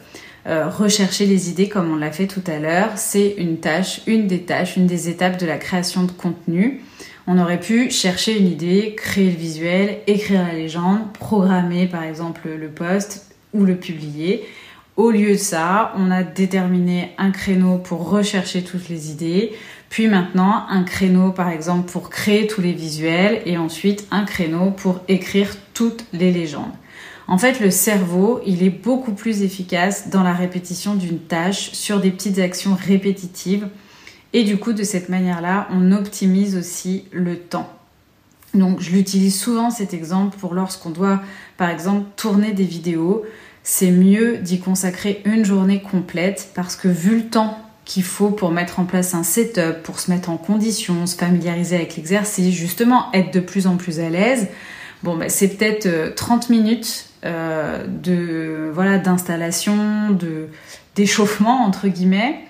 euh, 0.48 0.68
rechercher 0.68 1.26
les 1.26 1.50
idées 1.50 1.68
comme 1.68 1.90
on 1.92 1.96
l'a 1.96 2.12
fait 2.12 2.28
tout 2.28 2.42
à 2.46 2.58
l'heure, 2.60 2.90
c'est 2.96 3.34
une 3.36 3.58
tâche, 3.58 4.02
une 4.06 4.28
des 4.28 4.42
tâches, 4.42 4.76
une 4.76 4.86
des 4.86 5.08
étapes 5.08 5.40
de 5.40 5.46
la 5.46 5.56
création 5.56 6.04
de 6.04 6.12
contenu. 6.12 6.82
On 7.26 7.38
aurait 7.38 7.58
pu 7.58 7.90
chercher 7.90 8.38
une 8.38 8.46
idée, 8.46 8.94
créer 8.96 9.30
le 9.30 9.36
visuel, 9.36 9.98
écrire 10.06 10.46
la 10.46 10.54
légende, 10.54 11.12
programmer 11.14 11.88
par 11.88 12.04
exemple 12.04 12.48
le 12.48 12.68
post 12.68 13.26
ou 13.52 13.64
le 13.64 13.74
publier. 13.74 14.44
Au 14.96 15.10
lieu 15.10 15.32
de 15.32 15.38
ça, 15.38 15.92
on 15.96 16.12
a 16.12 16.22
déterminé 16.22 17.10
un 17.18 17.32
créneau 17.32 17.78
pour 17.78 18.08
rechercher 18.08 18.62
toutes 18.62 18.88
les 18.88 19.10
idées, 19.10 19.52
puis 19.90 20.06
maintenant 20.06 20.64
un 20.70 20.84
créneau 20.84 21.32
par 21.32 21.48
exemple 21.48 21.90
pour 21.90 22.08
créer 22.08 22.46
tous 22.46 22.60
les 22.60 22.72
visuels 22.72 23.42
et 23.46 23.58
ensuite 23.58 24.06
un 24.12 24.24
créneau 24.24 24.70
pour 24.70 25.00
écrire 25.08 25.50
toutes 25.74 26.04
les 26.12 26.30
légendes. 26.30 26.72
En 27.28 27.38
fait, 27.38 27.60
le 27.60 27.70
cerveau, 27.70 28.40
il 28.46 28.62
est 28.62 28.70
beaucoup 28.70 29.12
plus 29.12 29.42
efficace 29.42 30.10
dans 30.10 30.22
la 30.22 30.32
répétition 30.32 30.94
d'une 30.94 31.18
tâche 31.18 31.72
sur 31.72 32.00
des 32.00 32.10
petites 32.10 32.38
actions 32.38 32.76
répétitives. 32.76 33.68
Et 34.32 34.44
du 34.44 34.58
coup, 34.58 34.72
de 34.72 34.84
cette 34.84 35.08
manière-là, 35.08 35.66
on 35.72 35.92
optimise 35.92 36.56
aussi 36.56 37.04
le 37.10 37.38
temps. 37.38 37.72
Donc, 38.54 38.80
je 38.80 38.90
l'utilise 38.90 39.38
souvent 39.38 39.70
cet 39.70 39.92
exemple 39.92 40.38
pour 40.38 40.54
lorsqu'on 40.54 40.90
doit, 40.90 41.20
par 41.56 41.70
exemple, 41.70 42.06
tourner 42.16 42.52
des 42.52 42.64
vidéos. 42.64 43.24
C'est 43.64 43.90
mieux 43.90 44.38
d'y 44.38 44.60
consacrer 44.60 45.22
une 45.24 45.44
journée 45.44 45.82
complète 45.82 46.50
parce 46.54 46.76
que 46.76 46.86
vu 46.86 47.16
le 47.16 47.26
temps 47.26 47.58
qu'il 47.84 48.04
faut 48.04 48.30
pour 48.30 48.50
mettre 48.50 48.78
en 48.78 48.84
place 48.84 49.14
un 49.14 49.22
setup, 49.22 49.82
pour 49.82 49.98
se 49.98 50.10
mettre 50.10 50.30
en 50.30 50.36
condition, 50.36 51.06
se 51.06 51.16
familiariser 51.16 51.76
avec 51.76 51.96
l'exercice, 51.96 52.54
justement 52.54 53.06
être 53.12 53.32
de 53.32 53.40
plus 53.40 53.66
en 53.66 53.76
plus 53.76 54.00
à 54.00 54.08
l'aise, 54.08 54.48
Bon, 55.02 55.16
bah, 55.16 55.28
c'est 55.28 55.48
peut-être 55.48 56.14
30 56.14 56.50
minutes 56.50 57.10
de 57.22 58.70
voilà 58.72 58.98
d'installation, 58.98 60.10
de 60.10 60.48
d'échauffement 60.94 61.64
entre 61.64 61.88
guillemets 61.88 62.40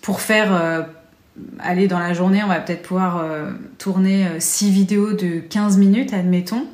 pour 0.00 0.20
faire 0.20 0.86
aller 1.58 1.88
dans 1.88 1.98
la 1.98 2.14
journée, 2.14 2.42
on 2.44 2.48
va 2.48 2.60
peut-être 2.60 2.82
pouvoir 2.82 3.24
tourner 3.78 4.26
6 4.38 4.70
vidéos 4.70 5.12
de 5.12 5.40
15 5.40 5.78
minutes, 5.78 6.14
admettons. 6.14 6.66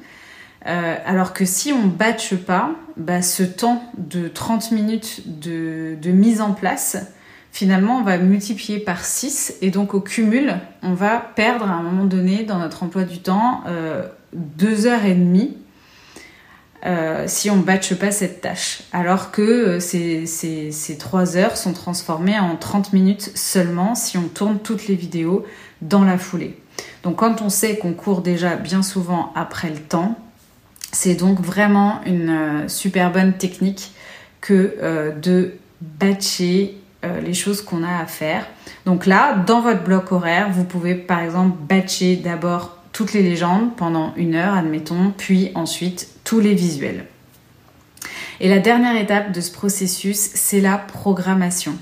Euh, 0.67 0.97
alors 1.05 1.33
que 1.33 1.45
si 1.45 1.73
on 1.73 1.87
batche 1.87 2.35
pas, 2.35 2.71
bah, 2.97 3.23
ce 3.23 3.45
temps 3.45 3.83
de 3.99 4.27
30 4.27 4.73
minutes 4.73 5.23
de, 5.41 5.97
mise 6.11 6.41
en 6.41 6.53
place, 6.53 6.97
finalement, 7.53 7.99
on 7.99 8.03
va 8.03 8.19
multiplier 8.19 8.81
par 8.81 9.05
6 9.05 9.57
et 9.63 9.71
donc 9.71 9.95
au 9.95 10.01
cumul, 10.01 10.55
on 10.83 10.95
va 10.95 11.19
perdre 11.19 11.67
à 11.67 11.75
un 11.75 11.83
moment 11.83 12.05
donné 12.05 12.43
dans 12.43 12.59
notre 12.59 12.83
emploi 12.83 13.05
du 13.05 13.19
temps 13.19 13.63
2 14.37 14.87
heures 14.87 15.05
et 15.05 15.15
demie 15.15 15.57
euh, 16.85 17.25
si 17.27 17.51
on 17.51 17.57
ne 17.57 17.63
batche 17.63 17.95
pas 17.95 18.13
cette 18.13 18.43
tâche. 18.43 18.83
Alors 18.93 19.33
que 19.33 19.43
euh, 19.43 19.81
ces, 19.81 20.27
ces, 20.27 20.71
ces 20.71 20.99
3 20.99 21.37
heures 21.37 21.57
sont 21.57 21.73
transformées 21.73 22.39
en 22.39 22.55
30 22.55 22.93
minutes 22.93 23.33
seulement 23.35 23.95
si 23.95 24.19
on 24.19 24.29
tourne 24.29 24.59
toutes 24.61 24.87
les 24.87 24.95
vidéos 24.95 25.45
dans 25.83 26.05
la 26.05 26.19
foulée. 26.19 26.57
Donc 27.03 27.17
quand 27.17 27.43
on 27.43 27.49
sait 27.49 27.77
qu'on 27.79 27.93
court 27.93 28.21
déjà 28.21 28.57
bien 28.57 28.83
souvent 28.83 29.33
après 29.35 29.71
le 29.71 29.79
temps, 29.79 30.19
c'est 30.93 31.15
donc 31.15 31.41
vraiment 31.41 32.01
une 32.07 32.31
euh, 32.31 32.69
super 32.69 33.11
bonne 33.11 33.33
technique 33.33 33.93
que 34.41 35.13
de 35.21 35.55
batcher 35.81 36.77
les 37.03 37.35
choses 37.35 37.63
qu'on 37.63 37.83
a 37.83 38.01
à 38.01 38.07
faire. 38.07 38.47
Donc 38.85 39.07
là, 39.07 39.35
dans 39.35 39.61
votre 39.61 39.83
bloc 39.83 40.13
horaire, 40.13 40.51
vous 40.53 40.63
pouvez 40.63 40.95
par 40.95 41.19
exemple 41.19 41.57
batcher 41.69 42.15
d'abord 42.15 42.76
toutes 42.97 43.13
les 43.13 43.23
légendes 43.23 43.77
pendant 43.77 44.15
une 44.17 44.35
heure, 44.35 44.55
admettons, 44.55 45.13
puis 45.15 45.51
ensuite 45.55 46.09
tous 46.25 46.41
les 46.41 46.55
visuels. 46.55 47.05
Et 48.41 48.49
la 48.49 48.59
dernière 48.59 48.97
étape 48.97 49.33
de 49.33 49.41
ce 49.43 49.53
processus, 49.53 50.17
c'est 50.17 50.63
la 50.63 50.79
programmation. 50.79 51.77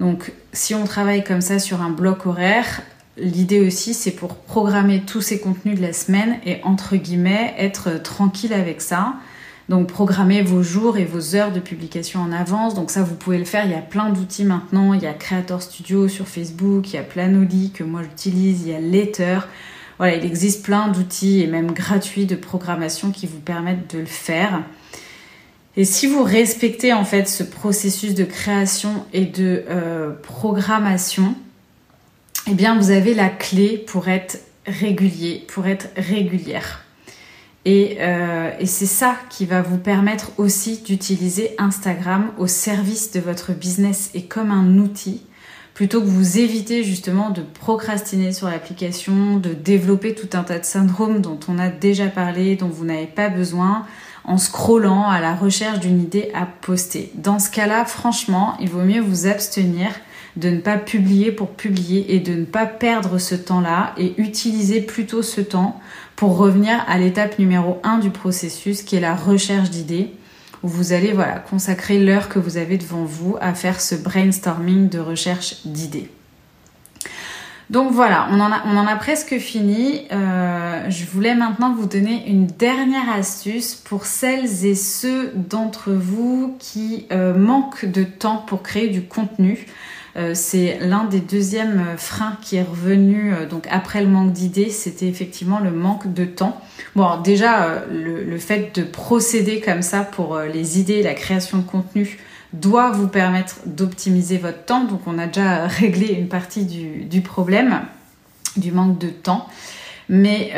Donc 0.00 0.32
si 0.52 0.74
on 0.74 0.84
travaille 0.84 1.24
comme 1.24 1.40
ça 1.40 1.58
sur 1.58 1.80
un 1.80 1.90
bloc 1.90 2.26
horaire, 2.26 2.82
L'idée 3.20 3.66
aussi, 3.66 3.94
c'est 3.94 4.12
pour 4.12 4.36
programmer 4.36 5.02
tous 5.04 5.20
ces 5.20 5.40
contenus 5.40 5.76
de 5.76 5.82
la 5.82 5.92
semaine 5.92 6.38
et 6.46 6.60
entre 6.62 6.94
guillemets 6.94 7.52
être 7.58 8.00
tranquille 8.00 8.52
avec 8.52 8.80
ça. 8.80 9.14
Donc 9.68 9.88
programmer 9.88 10.40
vos 10.40 10.62
jours 10.62 10.98
et 10.98 11.04
vos 11.04 11.34
heures 11.34 11.50
de 11.50 11.58
publication 11.58 12.20
en 12.20 12.30
avance. 12.30 12.74
Donc 12.74 12.92
ça, 12.92 13.02
vous 13.02 13.16
pouvez 13.16 13.38
le 13.38 13.44
faire. 13.44 13.64
Il 13.64 13.72
y 13.72 13.74
a 13.74 13.80
plein 13.80 14.10
d'outils 14.10 14.44
maintenant. 14.44 14.94
Il 14.94 15.02
y 15.02 15.06
a 15.06 15.14
Creator 15.14 15.60
Studio 15.60 16.06
sur 16.06 16.28
Facebook, 16.28 16.92
il 16.92 16.94
y 16.94 16.98
a 16.98 17.02
Planoly 17.02 17.72
que 17.72 17.82
moi 17.82 18.02
j'utilise, 18.04 18.62
il 18.62 18.68
y 18.68 18.74
a 18.74 18.80
Letter. 18.80 19.40
Voilà, 19.98 20.14
il 20.14 20.24
existe 20.24 20.64
plein 20.64 20.88
d'outils 20.88 21.42
et 21.42 21.46
même 21.46 21.72
gratuits 21.72 22.26
de 22.26 22.36
programmation 22.36 23.10
qui 23.10 23.26
vous 23.26 23.40
permettent 23.40 23.94
de 23.94 24.00
le 24.00 24.06
faire. 24.06 24.62
Et 25.76 25.84
si 25.84 26.06
vous 26.06 26.22
respectez 26.22 26.92
en 26.92 27.04
fait 27.04 27.28
ce 27.28 27.42
processus 27.42 28.14
de 28.14 28.24
création 28.24 29.04
et 29.12 29.24
de 29.24 29.64
euh, 29.68 30.10
programmation, 30.10 31.34
eh 32.48 32.54
bien, 32.54 32.78
vous 32.78 32.90
avez 32.90 33.14
la 33.14 33.28
clé 33.28 33.76
pour 33.76 34.08
être 34.08 34.38
régulier, 34.66 35.44
pour 35.48 35.66
être 35.66 35.88
régulière. 35.96 36.84
Euh, 37.66 38.50
et, 38.58 38.66
c'est 38.66 38.86
ça 38.86 39.16
qui 39.28 39.44
va 39.44 39.60
vous 39.60 39.76
permettre 39.76 40.30
aussi 40.38 40.78
d'utiliser 40.78 41.54
Instagram 41.58 42.30
au 42.38 42.46
service 42.46 43.10
de 43.10 43.20
votre 43.20 43.52
business 43.52 44.10
et 44.14 44.24
comme 44.24 44.50
un 44.50 44.78
outil, 44.78 45.22
plutôt 45.78 46.00
que 46.00 46.08
vous 46.08 46.38
éviter 46.38 46.82
justement 46.82 47.30
de 47.30 47.40
procrastiner 47.40 48.32
sur 48.32 48.48
l'application, 48.48 49.36
de 49.36 49.50
développer 49.50 50.12
tout 50.12 50.36
un 50.36 50.42
tas 50.42 50.58
de 50.58 50.64
syndromes 50.64 51.20
dont 51.20 51.38
on 51.46 51.56
a 51.56 51.68
déjà 51.68 52.08
parlé, 52.08 52.56
dont 52.56 52.66
vous 52.66 52.84
n'avez 52.84 53.06
pas 53.06 53.28
besoin, 53.28 53.86
en 54.24 54.38
scrollant 54.38 55.08
à 55.08 55.20
la 55.20 55.36
recherche 55.36 55.78
d'une 55.78 56.02
idée 56.02 56.32
à 56.34 56.46
poster. 56.46 57.12
Dans 57.14 57.38
ce 57.38 57.48
cas-là, 57.52 57.84
franchement, 57.84 58.56
il 58.60 58.68
vaut 58.68 58.82
mieux 58.82 59.00
vous 59.00 59.28
abstenir 59.28 59.86
de 60.34 60.50
ne 60.50 60.58
pas 60.58 60.78
publier 60.78 61.30
pour 61.30 61.50
publier 61.50 62.12
et 62.12 62.18
de 62.18 62.34
ne 62.34 62.44
pas 62.44 62.66
perdre 62.66 63.18
ce 63.18 63.36
temps-là 63.36 63.94
et 63.98 64.20
utiliser 64.20 64.80
plutôt 64.80 65.22
ce 65.22 65.40
temps 65.40 65.80
pour 66.16 66.38
revenir 66.38 66.84
à 66.88 66.98
l'étape 66.98 67.38
numéro 67.38 67.78
1 67.84 67.98
du 67.98 68.10
processus 68.10 68.82
qui 68.82 68.96
est 68.96 69.00
la 69.00 69.14
recherche 69.14 69.70
d'idées 69.70 70.10
où 70.62 70.68
vous 70.68 70.92
allez 70.92 71.12
voilà, 71.12 71.38
consacrer 71.38 71.98
l'heure 71.98 72.28
que 72.28 72.38
vous 72.38 72.56
avez 72.56 72.78
devant 72.78 73.04
vous 73.04 73.36
à 73.40 73.54
faire 73.54 73.80
ce 73.80 73.94
brainstorming 73.94 74.88
de 74.88 74.98
recherche 74.98 75.66
d'idées. 75.66 76.10
Donc 77.70 77.92
voilà, 77.92 78.28
on 78.30 78.40
en 78.40 78.50
a, 78.50 78.62
on 78.64 78.76
en 78.78 78.86
a 78.86 78.96
presque 78.96 79.36
fini. 79.38 80.06
Euh, 80.10 80.88
je 80.88 81.04
voulais 81.04 81.34
maintenant 81.34 81.74
vous 81.74 81.86
donner 81.86 82.26
une 82.26 82.46
dernière 82.46 83.10
astuce 83.10 83.74
pour 83.74 84.06
celles 84.06 84.64
et 84.64 84.74
ceux 84.74 85.32
d'entre 85.34 85.92
vous 85.92 86.56
qui 86.58 87.06
euh, 87.12 87.34
manquent 87.34 87.84
de 87.84 88.04
temps 88.04 88.38
pour 88.38 88.62
créer 88.62 88.88
du 88.88 89.02
contenu. 89.02 89.66
Euh, 90.18 90.32
c'est 90.34 90.78
l'un 90.80 91.04
des 91.04 91.20
deuxièmes 91.20 91.84
euh, 91.86 91.96
freins 91.96 92.36
qui 92.42 92.56
est 92.56 92.62
revenu 92.62 93.32
euh, 93.32 93.46
donc 93.46 93.66
après 93.70 94.00
le 94.00 94.08
manque 94.08 94.32
d'idées, 94.32 94.70
c'était 94.70 95.06
effectivement 95.06 95.60
le 95.60 95.70
manque 95.70 96.12
de 96.12 96.24
temps. 96.24 96.60
Bon, 96.96 97.20
déjà 97.20 97.84
le, 97.90 98.38
fait 98.38 98.74
de 98.74 98.82
procéder 98.82 99.60
comme 99.60 99.82
ça 99.82 100.00
pour 100.00 100.38
les 100.38 100.80
idées, 100.80 101.02
la 101.02 101.14
création 101.14 101.58
de 101.58 101.62
contenu 101.62 102.18
doit 102.52 102.90
vous 102.90 103.08
permettre 103.08 103.58
d'optimiser 103.66 104.38
votre 104.38 104.64
temps. 104.64 104.84
Donc 104.84 105.02
on 105.06 105.18
a 105.18 105.26
déjà 105.26 105.66
réglé 105.66 106.14
une 106.14 106.28
partie 106.28 106.64
du, 106.64 107.20
problème 107.20 107.80
du 108.56 108.72
manque 108.72 108.98
de 108.98 109.08
temps. 109.08 109.48
Mais 110.08 110.52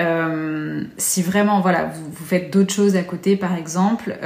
si 0.97 1.23
vraiment 1.23 1.61
voilà 1.61 1.87
vous, 1.87 2.25
faites 2.25 2.53
d'autres 2.53 2.73
choses 2.73 2.97
à 2.97 3.03
côté 3.03 3.37
par 3.37 3.57
exemple, 3.57 4.17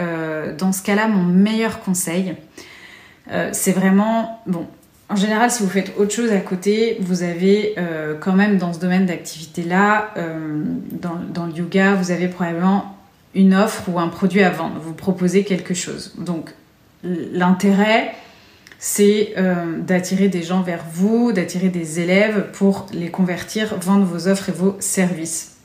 dans 0.58 0.72
ce 0.72 0.82
cas-là 0.82 1.08
mon 1.08 1.22
meilleur 1.22 1.80
conseil 1.80 2.34
c'est 3.52 3.72
vraiment 3.72 4.42
bon 4.46 4.66
en 5.10 5.16
général, 5.16 5.50
si 5.50 5.62
vous 5.62 5.68
faites 5.68 5.92
autre 5.98 6.14
chose 6.14 6.32
à 6.32 6.40
côté, 6.40 6.96
vous 7.00 7.22
avez 7.22 7.74
euh, 7.76 8.14
quand 8.18 8.32
même 8.32 8.56
dans 8.56 8.72
ce 8.72 8.80
domaine 8.80 9.04
d'activité-là, 9.04 10.10
euh, 10.16 10.62
dans, 10.92 11.46
le 11.46 11.52
yoga, 11.52 11.94
vous 11.94 12.10
avez 12.10 12.28
probablement 12.28 12.96
une 13.34 13.54
offre 13.54 13.88
ou 13.88 13.98
un 13.98 14.08
produit 14.08 14.42
à 14.42 14.50
vendre. 14.50 14.80
Vous 14.80 14.94
proposez 14.94 15.44
quelque 15.44 15.74
chose. 15.74 16.14
Donc, 16.18 16.54
l'intérêt, 17.02 18.14
c'est 18.78 19.34
euh, 19.36 19.78
d'attirer 19.78 20.28
des 20.28 20.42
gens 20.42 20.62
vers 20.62 20.84
vous, 20.90 21.32
d'attirer 21.32 21.68
des 21.68 22.00
élèves 22.00 22.46
pour 22.52 22.86
les 22.92 23.10
convertir, 23.10 23.76
vendre 23.78 24.06
vos 24.06 24.26
offres 24.26 24.48
et 24.48 24.52
vos 24.52 24.76
services. 24.80 25.56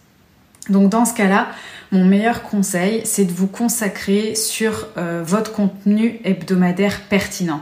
Donc, 0.67 0.89
dans 0.89 1.05
ce 1.05 1.13
cas-là, 1.13 1.47
mon 1.91 2.03
meilleur 2.03 2.43
conseil, 2.43 3.01
c'est 3.05 3.25
de 3.25 3.31
vous 3.31 3.47
consacrer 3.47 4.35
sur 4.35 4.89
votre 5.23 5.51
contenu 5.51 6.19
hebdomadaire 6.23 7.01
pertinent. 7.09 7.61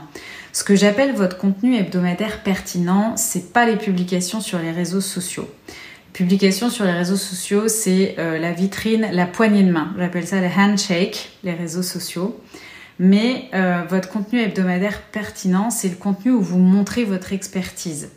Ce 0.58 0.64
que 0.64 0.74
j'appelle 0.74 1.14
votre 1.14 1.38
contenu 1.38 1.76
hebdomadaire 1.76 2.42
pertinent, 2.42 3.16
c'est 3.16 3.52
pas 3.52 3.64
les 3.64 3.76
publications 3.76 4.40
sur 4.40 4.58
les 4.58 4.72
réseaux 4.72 5.00
sociaux. 5.00 5.48
Publications 6.12 6.68
sur 6.68 6.84
les 6.84 6.90
réseaux 6.90 7.16
sociaux, 7.16 7.68
c'est 7.68 8.16
euh, 8.18 8.40
la 8.40 8.50
vitrine, 8.50 9.08
la 9.12 9.26
poignée 9.26 9.62
de 9.62 9.70
main. 9.70 9.94
J'appelle 9.96 10.26
ça 10.26 10.40
le 10.40 10.48
handshake, 10.48 11.30
les 11.44 11.52
réseaux 11.52 11.84
sociaux. 11.84 12.40
Mais 12.98 13.48
euh, 13.54 13.82
votre 13.88 14.08
contenu 14.08 14.40
hebdomadaire 14.40 15.02
pertinent, 15.12 15.70
c'est 15.70 15.90
le 15.90 15.94
contenu 15.94 16.32
où 16.32 16.42
vous 16.42 16.58
montrez 16.58 17.04
votre 17.04 17.32
expertise. 17.32 18.08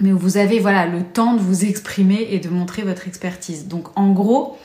Mais 0.00 0.12
où 0.12 0.18
vous 0.18 0.36
avez 0.36 0.58
voilà 0.58 0.84
le 0.84 1.04
temps 1.04 1.32
de 1.32 1.40
vous 1.40 1.64
exprimer 1.64 2.28
et 2.32 2.38
de 2.38 2.50
montrer 2.50 2.82
votre 2.82 3.08
expertise. 3.08 3.66
Donc 3.66 3.96
en 3.96 4.12
gros, 4.12 4.58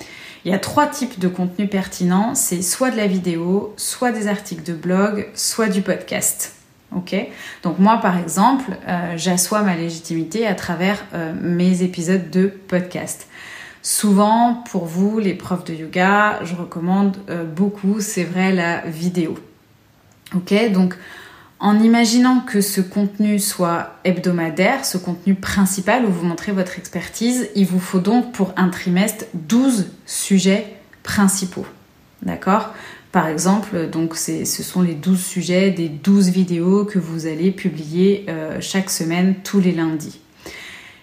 il 0.44 0.52
y 0.52 0.54
a 0.54 0.60
trois 0.60 0.88
types 0.88 1.20
de 1.20 1.30
contenu 1.30 1.68
pertinent. 1.68 2.36
C'est 2.36 2.62
soit 2.62 2.92
de 2.92 2.98
la 2.98 3.08
vidéo, 3.08 3.74
soit 3.78 4.12
des 4.12 4.28
articles 4.28 4.64
de 4.64 4.74
blog, 4.74 5.30
soit 5.34 5.70
du 5.70 5.82
podcast. 5.82 6.58
Ok 6.96 7.16
Donc 7.64 7.80
moi, 7.80 7.98
par 7.98 8.18
exemple, 8.18 8.72
euh, 8.88 9.14
j'assois 9.16 9.62
ma 9.62 9.76
légitimité 9.76 10.46
à 10.46 10.56
travers 10.56 10.98
euh, 11.14 11.34
mes 11.42 11.84
épisodes 11.84 12.30
de 12.30 12.48
podcast. 12.48 13.28
Souvent, 13.82 14.64
pour 14.70 14.86
vous, 14.86 15.20
les 15.20 15.34
profs 15.34 15.64
de 15.64 15.74
yoga, 15.74 16.40
je 16.44 16.54
recommande 16.54 17.18
euh, 17.30 17.46
beaucoup, 17.46 18.00
c'est 18.00 18.26
vrai, 18.26 18.52
la 18.52 18.82
vidéo. 18.82 19.40
Ok 20.36 20.54
Donc, 20.72 20.96
en 21.60 21.80
imaginant 21.80 22.42
que 22.42 22.60
ce 22.60 22.82
contenu 22.82 23.40
soit 23.40 24.00
hebdomadaire, 24.04 24.84
ce 24.84 24.98
contenu 24.98 25.36
principal 25.36 26.06
où 26.06 26.12
vous 26.12 26.26
montrez 26.26 26.52
votre 26.52 26.78
expertise, 26.78 27.50
il 27.56 27.68
vous 27.68 27.80
faut 27.80 28.00
donc 28.00 28.34
pour 28.34 28.52
un 28.58 28.70
trimestre 28.70 29.26
12 29.34 29.92
sujets 30.06 30.76
principaux. 31.04 31.66
D'accord? 32.24 32.74
Par 33.12 33.28
exemple, 33.28 33.90
donc 33.90 34.16
ce 34.16 34.46
sont 34.46 34.82
les 34.82 34.94
12 34.94 35.24
sujets 35.24 35.72
des 35.72 35.90
12 35.90 36.30
vidéos 36.30 36.86
que 36.86 37.00
vous 37.00 37.28
allez 37.28 37.52
publier 37.52 38.26
euh, 38.30 38.58
chaque 38.62 38.90
semaine 38.90 39.36
tous 39.44 39.60
les 39.60 39.72
lundis. 39.72 40.20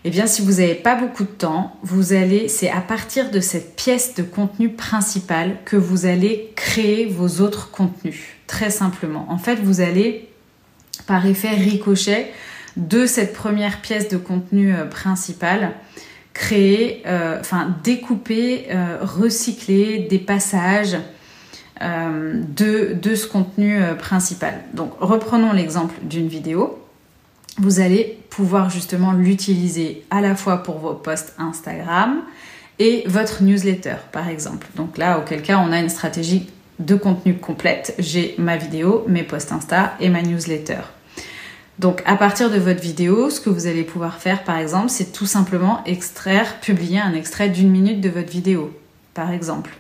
Eh 0.05 0.11
bien, 0.11 0.27
si 0.27 0.43
vous 0.43 0.53
n'avez 0.53 0.77
pas 0.77 0.95
beaucoup 0.95 1.25
de 1.25 1.29
temps, 1.29 1.77
vous 1.83 2.13
allez, 2.13 2.49
c'est 2.49 2.71
à 2.71 2.81
partir 2.81 3.31
de 3.31 3.41
cette 3.41 3.77
pièce 3.77 4.15
de 4.15 4.23
contenu 4.23 4.71
principal 4.71 5.57
que 5.65 5.77
vous 5.77 6.07
allez 6.07 6.53
créer 6.55 7.07
vos 7.07 7.43
autres 7.43 7.71
contenus, 7.71 8.21
très 8.47 8.71
simplement. 8.71 9.27
En 9.29 9.39
fait, 9.39 9.57
vous 9.57 9.81
allez, 9.81 10.29
par 11.07 11.27
effet 11.27 11.51
ricochet 11.51 12.33
de 12.79 13.07
cette 13.07 13.35
première 13.35 13.81
pièce 13.81 14.09
de 14.09 14.17
contenu 14.17 14.73
euh, 14.73 14.85
principal, 14.87 15.73
créer, 16.33 17.03
euh, 17.07 17.39
enfin 17.41 17.77
découper, 17.83 18.67
euh, 18.71 18.99
recycler 19.03 20.07
des 20.09 20.19
passages 20.19 20.97
de, 21.81 22.95
de, 22.95 23.15
ce 23.15 23.27
contenu 23.27 23.81
principal. 23.99 24.55
Donc 24.75 24.93
reprenons 25.01 25.53
l'exemple 25.53 25.95
d'une 26.03 26.29
vidéo. 26.29 26.79
Vous 27.59 27.81
allez 27.81 28.19
pouvoir 28.31 28.71
justement 28.71 29.13
l'utiliser 29.13 30.05
à 30.11 30.21
la 30.21 30.35
fois 30.35 30.63
pour 30.63 30.79
vos 30.79 30.95
posts 30.95 31.35
Instagram 31.39 32.23
et 32.79 33.05
votre 33.07 33.43
newsletter 33.43 33.97
par 34.13 34.29
exemple. 34.29 34.67
Donc 34.77 34.99
là, 34.99 35.19
auquel 35.19 35.43
cas, 35.43 35.59
on 35.59 35.73
a 35.73 35.79
une 35.79 35.89
stratégie 35.89 36.49
de 36.79 36.95
contenu 36.95 37.35
complète. 37.35 37.95
J'ai 37.99 38.35
ma 38.39 38.57
vidéo, 38.57 39.05
mes 39.09 39.23
posts 39.23 39.53
Insta 39.53 39.95
et 40.01 40.09
ma 40.09 40.23
newsletter. 40.23 40.81
Donc 41.79 42.03
à 42.07 42.17
partir 42.17 42.51
de 42.51 42.59
votre 42.59 42.81
vidéo, 42.81 43.31
ce 43.31 43.41
que 43.41 43.51
vous 43.51 43.67
allez 43.67 43.85
pouvoir 43.85 44.17
faire 44.19 44.45
par 44.45 44.59
exemple, 44.59 44.89
c'est 44.89 45.13
tout 45.13 45.27
simplement 45.27 45.83
extraire, 45.85 46.61
publier 46.61 47.01
un 47.01 47.15
extrait 47.15 47.49
d'une 47.49 47.71
minute 47.71 48.01
de 48.01 48.09
votre 48.09 48.31
vidéo, 48.31 48.73
par 49.15 49.31
exemple. 49.31 49.71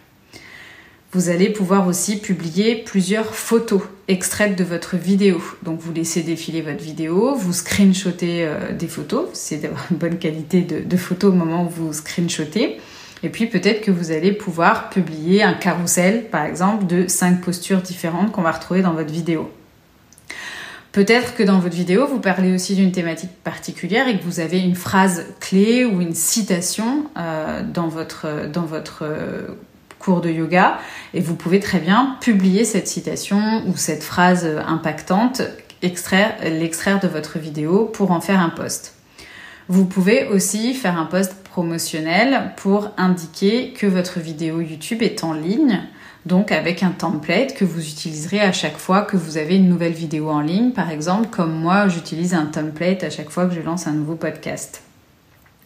Vous 1.13 1.31
allez 1.31 1.49
pouvoir 1.49 1.87
aussi 1.87 2.19
publier 2.19 2.77
plusieurs 2.77 3.35
photos 3.35 3.81
extraites 4.09 4.57
de 4.57 4.65
votre 4.65 4.97
vidéo. 4.99 5.43
Donc 5.63 5.81
vous 5.81 5.91
laissez 5.91 6.23
défiler 6.23 6.61
votre 6.61 6.83
vidéo, 6.83 7.35
vous 7.35 7.55
screenshotez 7.55 8.45
euh, 8.45 8.73
des 8.73 8.89
photos, 8.89 9.27
c'est 9.33 9.57
d'avoir 9.57 9.87
une 9.91 9.97
bonne 9.97 10.19
qualité 10.19 10.61
de, 10.61 10.97
photos 10.99 11.33
au 11.33 11.35
moment 11.35 11.65
où 11.65 11.71
vous 11.71 11.93
screenshotez. 11.95 12.79
Et 13.23 13.31
puis 13.31 13.47
peut-être 13.47 13.81
que 13.81 13.91
vous 13.91 14.11
allez 14.11 14.33
pouvoir 14.33 14.91
publier 14.91 15.43
un 15.43 15.55
carrousel, 15.55 16.27
par 16.31 16.45
exemple, 16.45 16.87
de 16.87 17.09
cinq 17.09 17.41
postures 17.41 17.81
différentes 17.81 18.31
qu'on 18.31 18.43
va 18.43 18.53
retrouver 18.53 18.83
dans 18.83 18.93
votre 18.93 19.11
vidéo. 19.11 19.51
Peut-être 20.93 21.35
que 21.35 21.43
dans 21.43 21.59
votre 21.59 21.75
vidéo, 21.75 22.07
vous 22.07 22.21
parlez 22.21 22.53
aussi 22.53 22.75
d'une 22.75 22.93
thématique 22.93 23.31
particulière 23.45 24.09
et 24.09 24.19
que 24.19 24.25
vous 24.25 24.41
avez 24.41 24.59
une 24.61 24.75
phrase 24.75 25.25
clé 25.41 25.87
ou 25.87 26.03
une 26.03 26.15
citation 26.15 27.07
euh, 27.17 27.63
dans 27.63 27.89
votre, 27.89 28.47
dans 28.53 28.65
votre 28.65 29.05
euh, 29.05 29.49
de 30.17 30.31
yoga 30.31 30.79
et 31.15 31.21
vous 31.21 31.35
pouvez 31.35 31.61
très 31.61 31.79
bien 31.79 32.17
publier 32.21 32.65
cette 32.65 32.89
citation 32.89 33.63
ou 33.67 33.77
cette 33.77 34.03
phrase 34.03 34.49
impactante, 34.67 35.43
extraire, 35.83 36.35
l'extraire 36.43 37.01
de 37.01 37.09
votre 37.09 37.39
vidéo 37.39 37.85
pour 37.85 38.11
en 38.11 38.21
faire 38.21 38.41
un 38.41 38.51
post. 38.51 38.95
Vous 39.69 39.85
pouvez 39.85 40.27
aussi 40.27 40.75
faire 40.75 40.99
un 40.99 41.05
post 41.05 41.35
promotionnel 41.45 42.53
pour 42.57 42.91
indiquer 42.97 43.75
que 43.75 43.87
votre 43.87 44.19
vidéo 44.19 44.61
YouTube 44.61 45.03
est 45.03 45.25
en 45.25 45.35
ligne 45.35 45.81
donc 46.27 46.53
avec 46.53 46.83
un 46.83 46.91
template 46.91 47.55
que 47.55 47.65
vous 47.65 47.81
utiliserez 47.81 48.41
à 48.41 48.53
chaque 48.53 48.77
fois 48.77 49.03
que 49.03 49.17
vous 49.17 49.39
avez 49.39 49.57
une 49.57 49.69
nouvelle 49.69 49.93
vidéo 49.93 50.29
en 50.29 50.41
ligne, 50.41 50.73
par 50.73 50.91
exemple, 50.91 51.29
comme 51.31 51.59
moi 51.59 51.89
j'utilise 51.89 52.35
un 52.35 52.47
template 52.47 53.03
à 53.03 53.11
chaque 53.11 53.31
fois 53.31 53.47
que 53.47 53.55
je 53.55 53.61
lance 53.61 53.87
un 53.87 53.93
nouveau 53.93 54.15
podcast. 54.15 54.88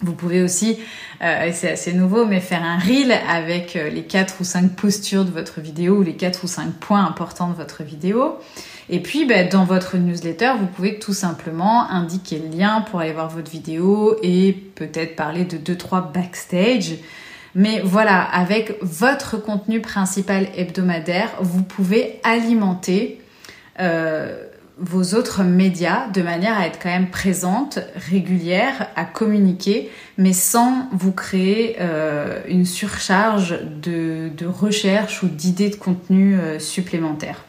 Vous 0.02 0.14
pouvez 0.14 0.42
aussi, 0.42 0.78
euh, 1.22 1.50
c'est 1.52 1.72
assez 1.72 1.92
nouveau, 1.92 2.26
mais 2.26 2.40
faire 2.40 2.62
un 2.62 2.78
reel 2.78 3.12
avec 3.28 3.76
euh, 3.76 3.88
les 3.88 4.02
4 4.02 4.36
ou 4.40 4.44
5 4.44 4.74
postures 4.74 5.24
de 5.24 5.30
votre 5.30 5.60
vidéo 5.60 5.98
ou 5.98 6.02
les 6.02 6.16
4 6.16 6.44
ou 6.44 6.46
5 6.46 6.72
points 6.74 7.04
importants 7.04 7.48
de 7.48 7.54
votre 7.54 7.82
vidéo. 7.82 8.38
Et 8.88 9.00
puis, 9.00 9.24
bah, 9.24 9.44
dans 9.44 9.64
votre 9.64 9.96
newsletter, 9.96 10.52
vous 10.58 10.66
pouvez 10.66 10.98
tout 10.98 11.14
simplement 11.14 11.88
indiquer 11.88 12.38
le 12.38 12.56
lien 12.56 12.80
pour 12.82 13.00
aller 13.00 13.12
voir 13.12 13.28
votre 13.28 13.50
vidéo 13.50 14.16
et 14.22 14.52
peut-être 14.52 15.16
parler 15.16 15.44
de 15.44 15.56
2-3 15.56 16.12
backstage 16.12 16.96
mais 17.54 17.80
voilà, 17.84 18.22
avec 18.22 18.78
votre 18.80 19.36
contenu 19.36 19.80
principal 19.80 20.48
hebdomadaire, 20.56 21.30
vous 21.40 21.62
pouvez 21.62 22.18
alimenter 22.24 23.20
euh, 23.80 24.46
vos 24.83 25.14
autres 25.14 25.45
médias 25.45 26.09
de 26.09 26.23
manière 26.23 26.59
à 26.59 26.66
être 26.66 26.79
quand 26.83 26.88
même 26.88 27.09
présente, 27.09 27.79
régulière, 27.95 28.88
à 28.97 29.05
communiquer, 29.05 29.90
mais 30.18 30.33
sans 30.33 30.88
vous 30.92 31.12
créer 31.12 31.77
euh, 31.81 32.40
une 32.49 32.66
surcharge 32.66 33.61
de, 33.81 34.29
de 34.37 34.47
recherche 34.47 35.23
ou 35.23 35.29
d'idées 35.29 35.71
de 35.71 35.77
contenu 35.77 36.35
euh, 36.35 36.59
supplémentaires. 36.59 37.45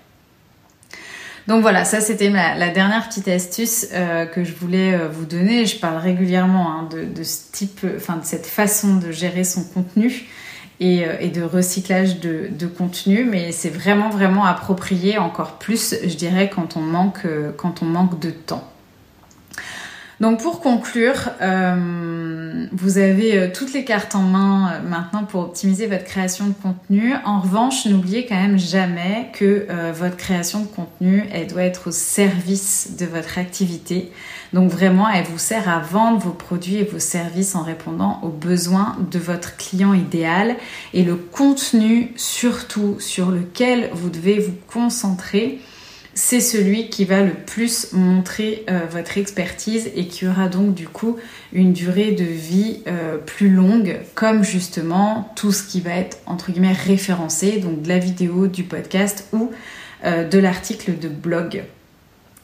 Donc 1.47 1.61
voilà, 1.61 1.83
ça 1.83 1.99
c'était 1.99 2.29
la 2.29 2.69
dernière 2.69 3.05
petite 3.09 3.27
astuce 3.27 3.87
euh, 3.91 4.25
que 4.25 4.45
je 4.45 4.53
voulais 4.53 4.97
vous 5.09 5.25
donner. 5.25 5.65
Je 5.65 5.77
parle 5.77 5.97
régulièrement 5.97 6.71
hein, 6.71 6.89
de, 6.89 7.21
enfin 7.97 8.15
de 8.15 8.23
cette 8.23 8.45
façon 8.45 8.95
de 8.95 9.11
gérer 9.11 9.43
son 9.43 9.63
contenu 9.63 10.27
et, 10.79 11.05
euh, 11.05 11.29
de 11.29 11.41
recyclage 11.41 12.19
de, 12.19 12.47
de 12.51 12.67
contenu, 12.67 13.23
mais 13.23 13.51
c'est 13.51 13.69
vraiment 13.69 14.09
vraiment 14.09 14.45
approprié 14.45 15.17
encore 15.17 15.53
plus, 15.53 15.95
je 16.03 16.15
dirais, 16.15 16.49
quand 16.49 16.77
on 16.77 16.81
manque, 16.81 17.25
quand 17.57 17.81
on 17.81 17.85
manque 17.85 18.19
de 18.19 18.29
temps. 18.29 18.72
Donc 20.23 20.39
pour 20.39 20.61
conclure, 20.61 21.31
euh, 21.41 22.65
vous 22.71 22.97
avez 22.97 23.37
euh, 23.37 23.49
toutes 23.53 23.73
les 23.73 23.83
cartes 23.83 24.15
en 24.15 24.21
main 24.21 24.71
euh, 24.71 24.89
maintenant 24.89 25.25
pour 25.25 25.41
optimiser 25.41 25.85
votre 25.85 26.05
création 26.05 26.47
de 26.47 26.53
contenu. 26.53 27.13
En 27.25 27.41
revanche, 27.41 27.85
n'oubliez 27.87 28.25
quand 28.25 28.41
même 28.41 28.57
jamais 28.57 29.27
que 29.33 29.67
votre 29.91 30.15
création 30.15 30.61
de 30.61 30.67
contenu, 30.67 31.25
elle 31.33 31.47
doit 31.47 31.63
être 31.63 31.89
au 31.89 31.91
service 31.91 32.95
de 32.97 33.05
votre 33.05 33.37
activité. 33.37 34.13
Donc 34.53 34.71
vraiment, 34.71 35.09
elle 35.09 35.25
vous 35.25 35.37
sert 35.37 35.67
à 35.67 35.79
vendre 35.79 36.19
vos 36.19 36.31
produits 36.31 36.77
et 36.77 36.83
vos 36.85 36.99
services 36.99 37.53
en 37.55 37.63
répondant 37.63 38.21
aux 38.23 38.29
besoins 38.29 38.95
de 39.11 39.19
votre 39.19 39.57
client 39.57 39.93
idéal. 39.93 40.55
Et 40.93 41.03
le 41.03 41.15
contenu 41.15 42.13
surtout 42.15 42.95
sur 42.99 43.29
lequel 43.29 43.89
vous 43.91 44.09
devez 44.09 44.39
vous 44.39 44.55
concentrer, 44.71 45.59
c'est 46.15 46.39
celui 46.39 46.89
qui 46.89 47.05
va 47.05 47.21
le 47.21 47.33
plus 47.33 47.91
montrer 47.93 48.63
euh, 48.69 48.81
votre 48.89 49.17
expertise 49.17 49.89
et 49.95 50.07
qui 50.07 50.27
aura 50.27 50.47
donc 50.47 50.75
du 50.75 50.87
coup 50.87 51.17
une 51.53 51.73
durée 51.73 52.11
de 52.11 52.23
vie 52.23 52.81
euh, 52.87 53.17
plus 53.17 53.49
longue, 53.49 53.99
comme 54.13 54.43
justement 54.43 55.31
tout 55.35 55.51
ce 55.51 55.63
qui 55.63 55.81
va 55.81 55.91
être 55.91 56.17
entre 56.27 56.51
guillemets 56.51 56.73
référencé, 56.73 57.57
donc 57.57 57.81
de 57.81 57.89
la 57.89 57.97
vidéo, 57.97 58.47
du 58.47 58.63
podcast 58.63 59.27
ou 59.33 59.51
euh, 60.05 60.27
de 60.27 60.37
l'article 60.37 60.99
de 60.99 61.09
blog. 61.09 61.63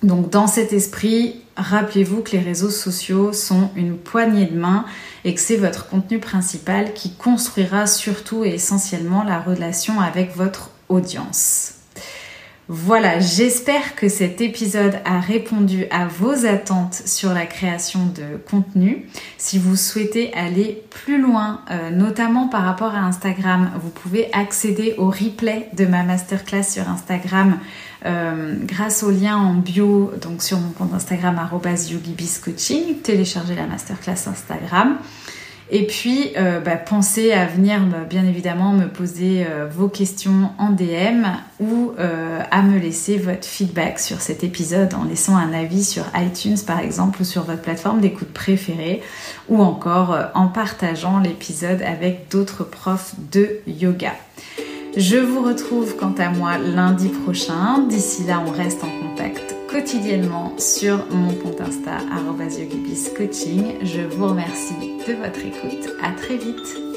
Donc 0.01 0.29
dans 0.29 0.47
cet 0.47 0.73
esprit, 0.73 1.41
rappelez-vous 1.55 2.21
que 2.21 2.32
les 2.32 2.39
réseaux 2.39 2.69
sociaux 2.69 3.34
sont 3.34 3.69
une 3.75 3.97
poignée 3.97 4.45
de 4.45 4.58
main 4.58 4.86
et 5.25 5.36
que 5.36 5.41
c'est 5.41 5.58
votre 5.58 5.89
contenu 5.89 6.19
principal 6.19 6.93
qui 6.93 7.13
construira 7.13 7.86
surtout 7.86 8.45
et 8.45 8.53
essentiellement 8.53 9.23
la 9.23 9.39
relation 9.39 9.99
avec 9.99 10.36
votre 10.36 10.71
audience. 10.88 11.78
Voilà, 12.71 13.19
j'espère 13.19 13.95
que 13.95 14.08
cet 14.10 14.41
épisode 14.41 14.99
a 15.03 15.19
répondu 15.19 15.86
à 15.89 16.05
vos 16.05 16.45
attentes 16.45 16.93
sur 16.93 17.34
la 17.34 17.47
création 17.47 18.05
de 18.05 18.38
contenu. 18.38 19.08
Si 19.39 19.58
vous 19.58 19.75
souhaitez 19.75 20.32
aller 20.36 20.84
plus 20.91 21.19
loin, 21.19 21.62
euh, 21.71 21.89
notamment 21.89 22.47
par 22.47 22.62
rapport 22.62 22.93
à 22.93 22.99
Instagram, 22.99 23.71
vous 23.82 23.89
pouvez 23.89 24.32
accéder 24.34 24.93
au 24.99 25.10
replay 25.10 25.67
de 25.75 25.88
ma 25.88 26.03
masterclass 26.03 26.62
sur 26.62 26.88
Instagram 26.88 27.58
euh, 28.05 28.53
grâce 28.65 29.01
au 29.01 29.10
lien 29.10 29.36
en 29.36 29.55
bio, 29.55 30.12
donc 30.21 30.43
sur 30.43 30.60
mon 30.60 30.69
compte 30.69 30.93
Instagram 30.93 31.49
@yogibiscoaching. 31.51 32.97
Téléchargez 33.01 33.55
la 33.55 33.65
masterclass 33.65 34.27
Instagram. 34.27 34.99
Et 35.71 35.86
puis, 35.86 36.32
euh, 36.36 36.60
bah, 36.60 36.77
pensez 36.77 37.32
à 37.32 37.45
venir 37.45 37.82
bien 38.10 38.25
évidemment 38.25 38.73
me 38.73 38.88
poser 38.88 39.45
euh, 39.47 39.67
vos 39.69 39.88
questions 39.88 40.49
en 40.58 40.71
DM 40.71 41.27
ou 41.60 41.91
euh, 41.99 42.41
à 42.49 42.63
me 42.63 42.79
laisser 42.79 43.17
votre 43.17 43.45
feedback 43.45 43.99
sur 43.99 44.19
cet 44.21 44.43
épisode 44.43 44.95
en 44.95 45.03
laissant 45.03 45.38
un 45.38 45.53
avis 45.53 45.84
sur 45.84 46.05
iTunes 46.15 46.58
par 46.65 46.79
exemple 46.79 47.21
ou 47.21 47.25
sur 47.25 47.43
votre 47.43 47.62
plateforme 47.62 48.01
d'écoute 48.01 48.34
préférée 48.34 49.03
ou 49.47 49.62
encore 49.62 50.17
en 50.34 50.47
partageant 50.47 51.19
l'épisode 51.19 51.84
avec 51.84 52.29
d'autres 52.32 52.63
profs 52.63 53.13
de 53.32 53.60
yoga. 53.67 54.13
Je 54.97 55.17
vous 55.17 55.43
retrouve 55.43 55.95
quant 55.97 56.15
à 56.17 56.29
moi 56.29 56.58
lundi 56.58 57.10
prochain. 57.10 57.86
D'ici 57.88 58.23
là, 58.23 58.43
on 58.45 58.51
reste 58.51 58.84
en 58.84 58.89
contact 58.89 59.58
quotidiennement 59.69 60.53
sur 60.58 61.05
mon 61.12 61.34
compte 61.36 61.62
Insta 61.62 61.99
coaching. 63.15 63.75
Je 63.84 64.01
vous 64.01 64.27
remercie 64.27 64.97
de 65.08 65.13
votre 65.13 65.45
écoute. 65.45 65.93
À 66.01 66.12
très 66.12 66.38
vite. 66.38 66.88